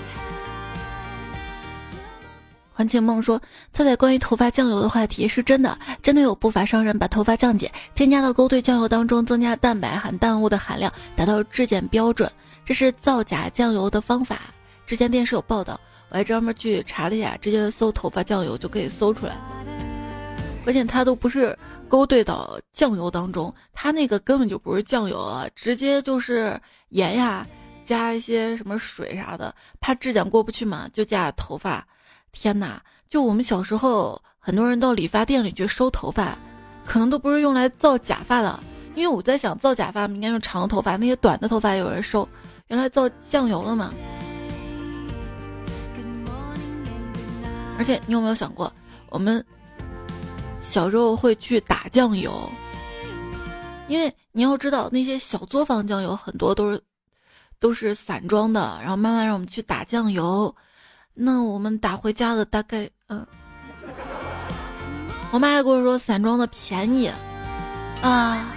[2.72, 3.38] 环境梦说
[3.70, 12.32] ：“他在关于头发酱油的话题是真的，真的有不法商人把头发降解添加到勾兑酱油当中，增加蛋白含氮物的含量，达到质检标准，
[12.64, 14.38] 这是造假酱油的方法。
[14.86, 15.78] 之前电视有报道，
[16.08, 19.36] 我还专门去查了一下，直接搜头发酱油就可以搜出来。
[20.64, 21.54] 关键它都不是。”
[21.88, 26.60] 勾兑到酱油当中，它那个根本就不是酱油啊，直接就是
[26.90, 27.46] 盐呀，
[27.84, 31.86] 加一些什么水啥的，怕质检过不去嘛，就加头发。
[32.30, 32.80] 天哪！
[33.08, 36.36] 就我们小时候，很多人到理发店里去收头发，
[36.84, 38.60] 可能都不是用来造假发的，
[38.94, 42.28] 因为我在想，造假发应该用长头发，那些短的头发有人收，
[42.66, 43.92] 原来造酱油了嘛。
[47.78, 48.70] 而且你有没有想过，
[49.08, 49.42] 我们？
[50.68, 52.30] 小时候会去打酱油，
[53.88, 56.80] 因为你要知道那些小作坊酱油很多都是
[57.58, 60.54] 都是散装的，然后妈妈让我们去打酱油，
[61.14, 63.26] 那我们打回家的大概嗯，
[65.32, 67.10] 我妈还跟我说散装的便宜。
[68.02, 68.52] 啊，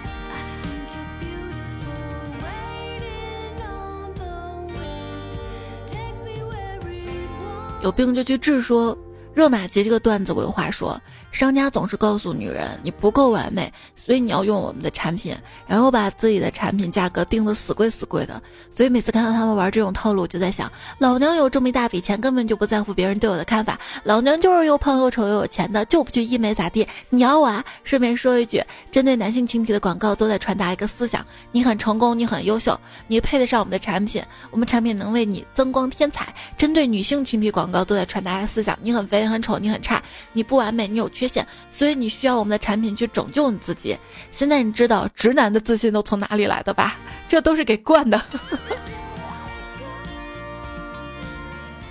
[7.82, 8.98] 有病就去治说。
[9.34, 11.02] 热玛吉这个段子我有话说，
[11.32, 18.40] 商家总是告诉女人你不够完美，所以你要用我们的产品，然后把自己的产品价格定的死贵死贵的。
[18.76, 23.80] 所以每次看到他们玩这种套路，就在想，老娘有这么一大笔钱，根本就不在乎别人对我的看法。
[24.04, 26.86] 老娘就是又胖又丑又有钱的，就不去医美咋地？
[27.10, 27.64] 你要我啊？
[27.84, 28.62] 顺便说一句，
[28.92, 32.78] 针对男性群体的广告都在传达一个思想：你很成功，你很优秀，
[33.08, 34.22] 你配得上我们的产品，
[34.52, 36.36] 我们产品能为你增光添彩。
[36.58, 39.22] 针对女性群体广告都在传达一个思想：你很肥。
[39.32, 40.04] 很丑，你很差，
[40.34, 43.96] 你不完美，你有缺陷，所以你需要我们的产品去拯救你自己。
[44.32, 46.98] 现在你知道直男的自信都从哪里来的吧？
[47.30, 48.20] 这都是给惯的。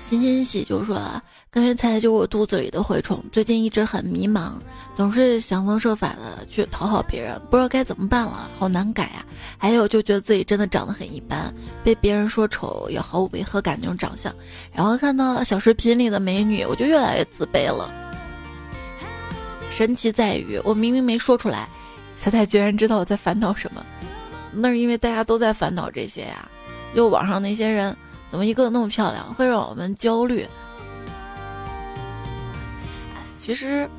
[0.03, 1.01] 欣欣喜就说
[1.53, 4.55] ：“刚才猜就我肚子里的蛔虫，最近一直很迷茫，
[4.93, 9.25] 总是想方设法的去讨好别人，不知道该怎么办了，好难改啊！
[9.57, 11.55] 还有就觉得自己真的长得很一般，
[11.85, 14.35] 被别人说丑也毫无违和感那种长相，
[14.73, 17.89] 然后看到小视频里的美女，我就越来越自卑了。
[19.71, 21.69] 神奇在于，我明明没说出来，
[22.19, 23.83] 彩彩居然知道我在烦恼什么，
[24.53, 26.47] 那是因为大家都在烦恼这些呀，
[26.95, 27.97] 又网上那些人。”
[28.31, 30.47] 怎么一个那么漂亮，会让我们焦虑？
[33.41, 33.91] 其实，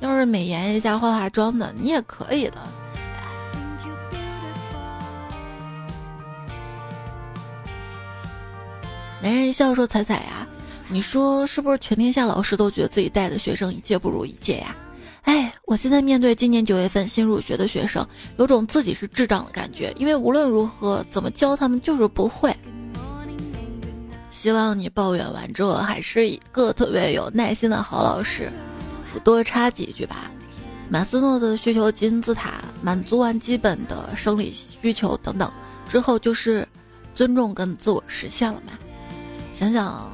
[0.00, 2.60] 要是美颜一下、化化妆的，你也可以的。
[9.22, 10.44] 男人一笑说：“彩彩呀，
[10.88, 14.74] 你说是不是全天下老师都觉得自己带的学生一届不如一届呀？
[15.22, 18.06] 哎，我现在面对今年九月份新入学的学生，
[18.38, 22.54] 有种自己是智障的感觉，因为无论如何怎么教他们就是不会。”
[24.30, 28.50] 希望你抱怨完之后还是一个特别有耐心的好老师。
[29.14, 30.30] 我多插几句吧。
[30.88, 35.52] 马斯诺的需求金字塔满足完基本的生理需求等等
[35.88, 36.66] 之后，就是
[37.14, 38.72] 尊重跟自我实现了嘛。
[39.52, 40.10] 想想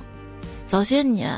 [0.67, 1.33] 早些年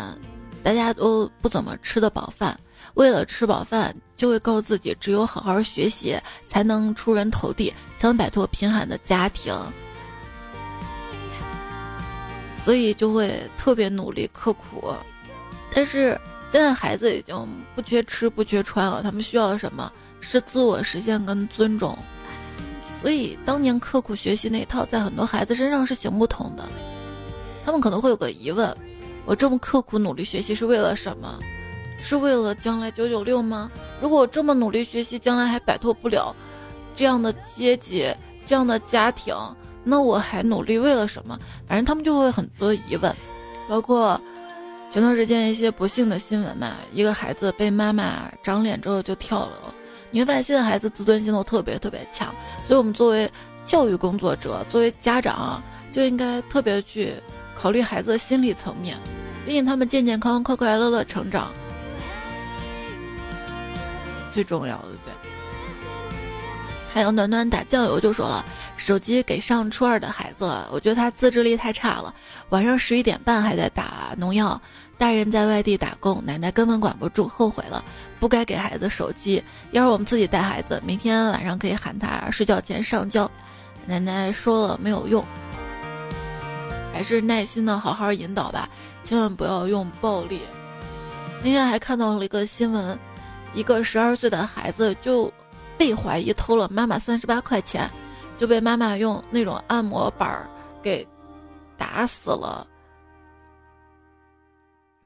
[0.63, 2.59] 大家都不怎么吃得饱饭，
[2.99, 6.19] 为了吃饱饭就会告诉自己只有好好学习
[6.49, 9.55] 才能出人头地，才能摆脱贫寒的家庭。
[12.65, 14.93] 所以就会特别努力刻苦，
[15.73, 16.21] 但是
[16.51, 19.91] 现在孩子已经不缺吃不缺穿了，他们需要什么
[20.21, 21.97] 是自我实现跟尊重。
[23.01, 26.69] 所以当年刻苦学习那套，在很多孩子身上是行不通的。
[27.65, 28.77] 他们可能会有个疑问：
[29.25, 31.39] 我这么刻苦努力学习是为了什么？
[31.99, 33.71] 是为了将来九九六吗？
[34.01, 36.35] 如果我这么努力学习，将来还摆脱不了
[36.95, 38.09] 这样的阶级、
[38.47, 39.35] 这样的家庭？
[39.85, 41.39] 那我还努力为了什么？
[41.67, 43.15] 反正他们就会很多疑问，
[43.69, 44.21] 包括
[44.91, 49.53] 前段时间一些不幸的新闻嘛，一个孩子被妈妈长脸之后就跳楼。
[50.11, 52.35] 你会发现现在孩子自尊心都特别特别强，
[52.67, 53.31] 所以我们作为
[53.65, 57.13] 教育工作者，作为家长就应该特别去
[57.55, 58.97] 考虑孩子的心理层面，
[59.47, 61.49] 毕竟他们健健康康、快快乐乐成长
[64.39, 65.13] 最重要，的对？
[66.95, 68.45] 还有暖暖打酱油就说了，
[68.77, 72.15] 手机给上初二的孩子，我觉得他自制力太差了，
[72.51, 74.61] 晚上十一点半还在打农药，
[74.97, 77.85] 大人在外地打工，奶奶根本管不住，后悔了，
[78.21, 79.43] 不该给孩子手机。
[79.73, 83.29] 要是我们自己带孩子，明天晚上可以喊他睡觉前上交，
[83.87, 85.25] 奶奶说了没有用，
[86.93, 88.69] 还是耐心的好好引导吧，
[89.03, 90.41] 千万不要用暴力。
[91.43, 92.99] 那天还看到了一个新闻，
[93.55, 95.33] 一个十二岁的孩子就。
[95.79, 97.89] 被怀疑偷了妈妈三十八块钱，
[98.37, 100.45] 就被妈妈用那种按摩板儿
[100.83, 101.07] 给
[101.77, 102.67] 打死了。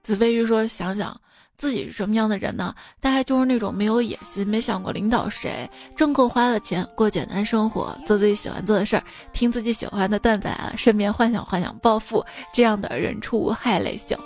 [0.02, 1.14] 子飞鱼说：“想想
[1.58, 2.74] 自己是什么样的人呢？
[3.02, 14.16] 大概就是那种没有野心，没想过领导谁，挣够花的钱，过简单生活，做自己喜欢做的事儿，听自己喜欢的段子，顺便幻想幻想暴富，这样的人畜无害类型。”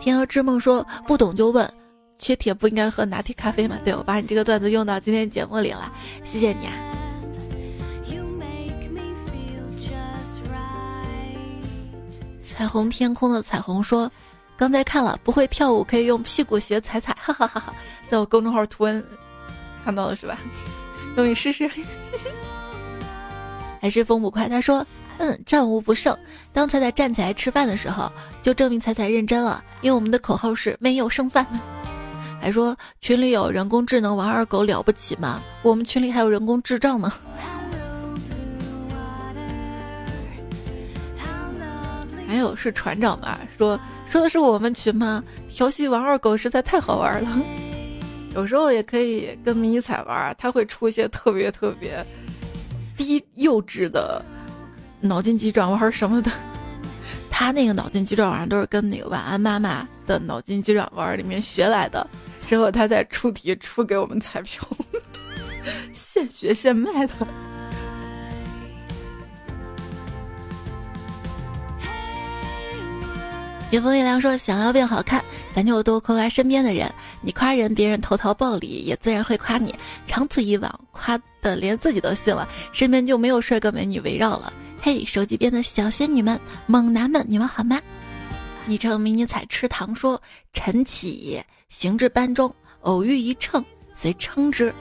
[0.00, 1.72] 天鹅之梦说：“不懂就问。”
[2.18, 3.78] 缺铁不应该喝拿铁咖啡吗？
[3.84, 5.92] 对，我把你这个段子用到今天节目里了，
[6.24, 6.72] 谢谢你啊！
[12.42, 14.08] 彩虹天空的彩虹说
[14.56, 17.74] ：“刚才看了，不会跳舞可以用屁股鞋踩踩，哈哈哈哈！
[18.08, 19.04] 在我公众号图文
[19.84, 20.38] 看到了是吧？
[21.16, 21.68] 让你试试。
[23.80, 24.86] 还是风不快，他说：
[25.18, 26.16] 嗯，战无不胜。
[26.52, 28.10] 当彩彩站起来吃饭的时候，
[28.40, 31.44] 就证明彩彩认真了，因为我们的口号是没有剩饭。”
[32.44, 35.40] 还说群里有人工智能王二狗了不起吗？
[35.62, 37.08] 我们群里还有人工智障呢。
[42.28, 43.40] 还有是船长吧？
[43.56, 45.24] 说说的是我们群吗？
[45.48, 47.30] 调戏王二狗实在太好玩了。
[48.34, 52.04] 有时候也可以跟迷彩玩，他会出一些特别特别
[52.94, 54.22] 低幼稚的
[55.00, 56.30] 脑筋急转弯什么的。
[57.30, 62.06] 他那个脑筋急转弯都是跟那个晚安妈妈的脑筋急转弯里面学来的。
[62.46, 64.62] 之后他再出题出给我们彩票，
[65.92, 67.14] 现学现卖的。
[73.70, 76.88] 夜风月亮说：“想要变好看，咱就多夸夸身边的人。
[77.20, 79.74] 你夸人，别人投桃报李，也自然会夸你。
[80.06, 84.52] 长此以往，夸的连自己都信了，身边就没有帅哥美女围绕了。
[84.80, 87.80] 嘿，手机边的小仙女们、猛男们，你们好吗？”
[88.66, 90.20] 昵称迷你彩吃糖说
[90.52, 94.72] ：“晨起。”行至班中，偶遇一秤，遂称之，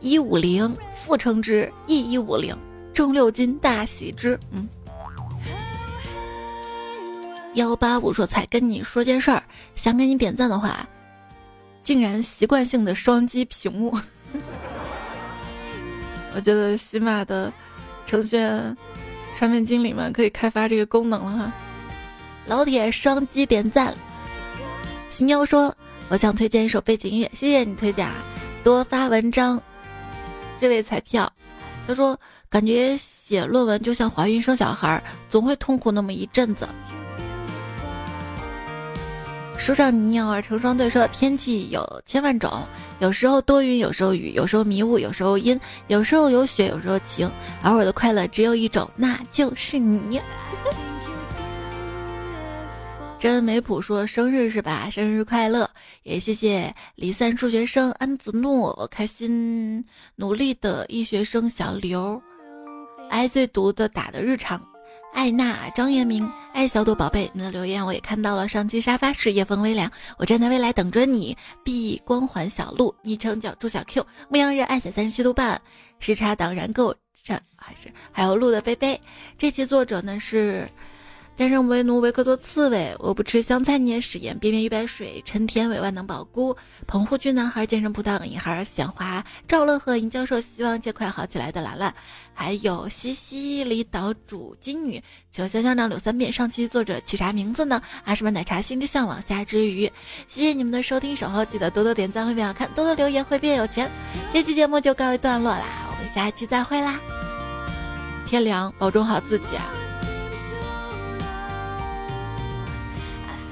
[0.00, 2.56] 一五零；复称之，一一五零，
[2.94, 4.38] 重六斤，大喜之。
[4.50, 4.66] 嗯，
[7.54, 9.42] 幺八五说才跟你说件事儿，
[9.74, 10.88] 想给你点赞的话，
[11.82, 13.94] 竟然习惯性的双击屏幕。
[16.34, 17.52] 我觉得喜马的
[18.06, 18.74] 程序员、
[19.38, 21.52] 产品经理们可以开发这个功能了哈。
[22.46, 23.94] 老铁双击点赞。
[25.08, 25.74] 新喵说
[26.08, 28.14] ：“我想推荐一首背景音乐，谢谢你推荐啊。”
[28.64, 29.60] 多发文章。
[30.58, 31.32] 这位彩票，
[31.86, 32.18] 他说
[32.48, 36.68] ：“感觉写论文就像怀孕生小孩，总会痛苦那么一阵子。”
[39.58, 42.62] 书上你鸟儿成双对说：“天气有千万种，
[42.98, 47.30] 有时候多云，有时候雨，有时候迷雾，有时候阴，有时候有雪，有时候晴。
[47.62, 50.20] 而我的快乐只有一种，那就是你。”
[53.22, 54.90] 真梅普说生日是吧？
[54.90, 55.70] 生日快乐！
[56.02, 59.84] 也谢谢离散数学生安子诺，开心
[60.16, 62.20] 努力的医学生小刘，
[63.10, 64.60] 挨最毒的打的日常，
[65.14, 68.48] 艾娜张彦明，爱小朵宝贝，你的留言我也看到了。
[68.48, 71.36] 上期沙发是夜风微凉，我站在未来等着你。
[71.62, 75.62] 碧光环小鹿，昵称叫朱小 Q，牧羊人爱写三十七度半，
[76.00, 76.92] 时差党燃够
[77.22, 79.00] 站还是还有鹿的贝贝。
[79.38, 80.68] 这期作者呢是。
[81.34, 84.38] 单身为奴，维克多刺猬，我不吃香菜，你也食言。
[84.38, 86.54] 边边玉白水，陈天伟，万能宝菇，
[86.86, 91.94] 棚户区男孩，健身葡萄，女孩显花，赵乐和尹教授，希望尽快好起来的兰兰，
[92.34, 95.02] 还有西西里岛主金女，
[95.32, 96.30] 求香香长柳三变。
[96.30, 97.80] 上期作者起啥名字呢？
[98.04, 99.90] 阿什曼奶茶，心之向往，夏之鱼。
[100.28, 103.90] 谢谢你们的收听守候，记得多多点赞会变好看，多多留言会变有钱。
[104.32, 107.00] 这期节目就告一段落啦，我们下期再会啦。
[108.26, 109.81] 天凉，保重好自己啊。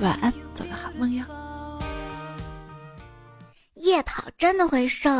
[0.00, 1.24] 晚安，做个好梦哟。
[3.74, 5.10] 夜跑真的会瘦，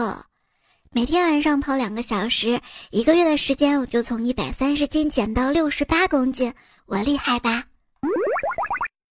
[0.90, 2.60] 每天晚上跑两个小时，
[2.90, 6.54] 一个月的时间我就从一百三十斤减到六十八公斤，
[6.86, 7.64] 我厉害吧？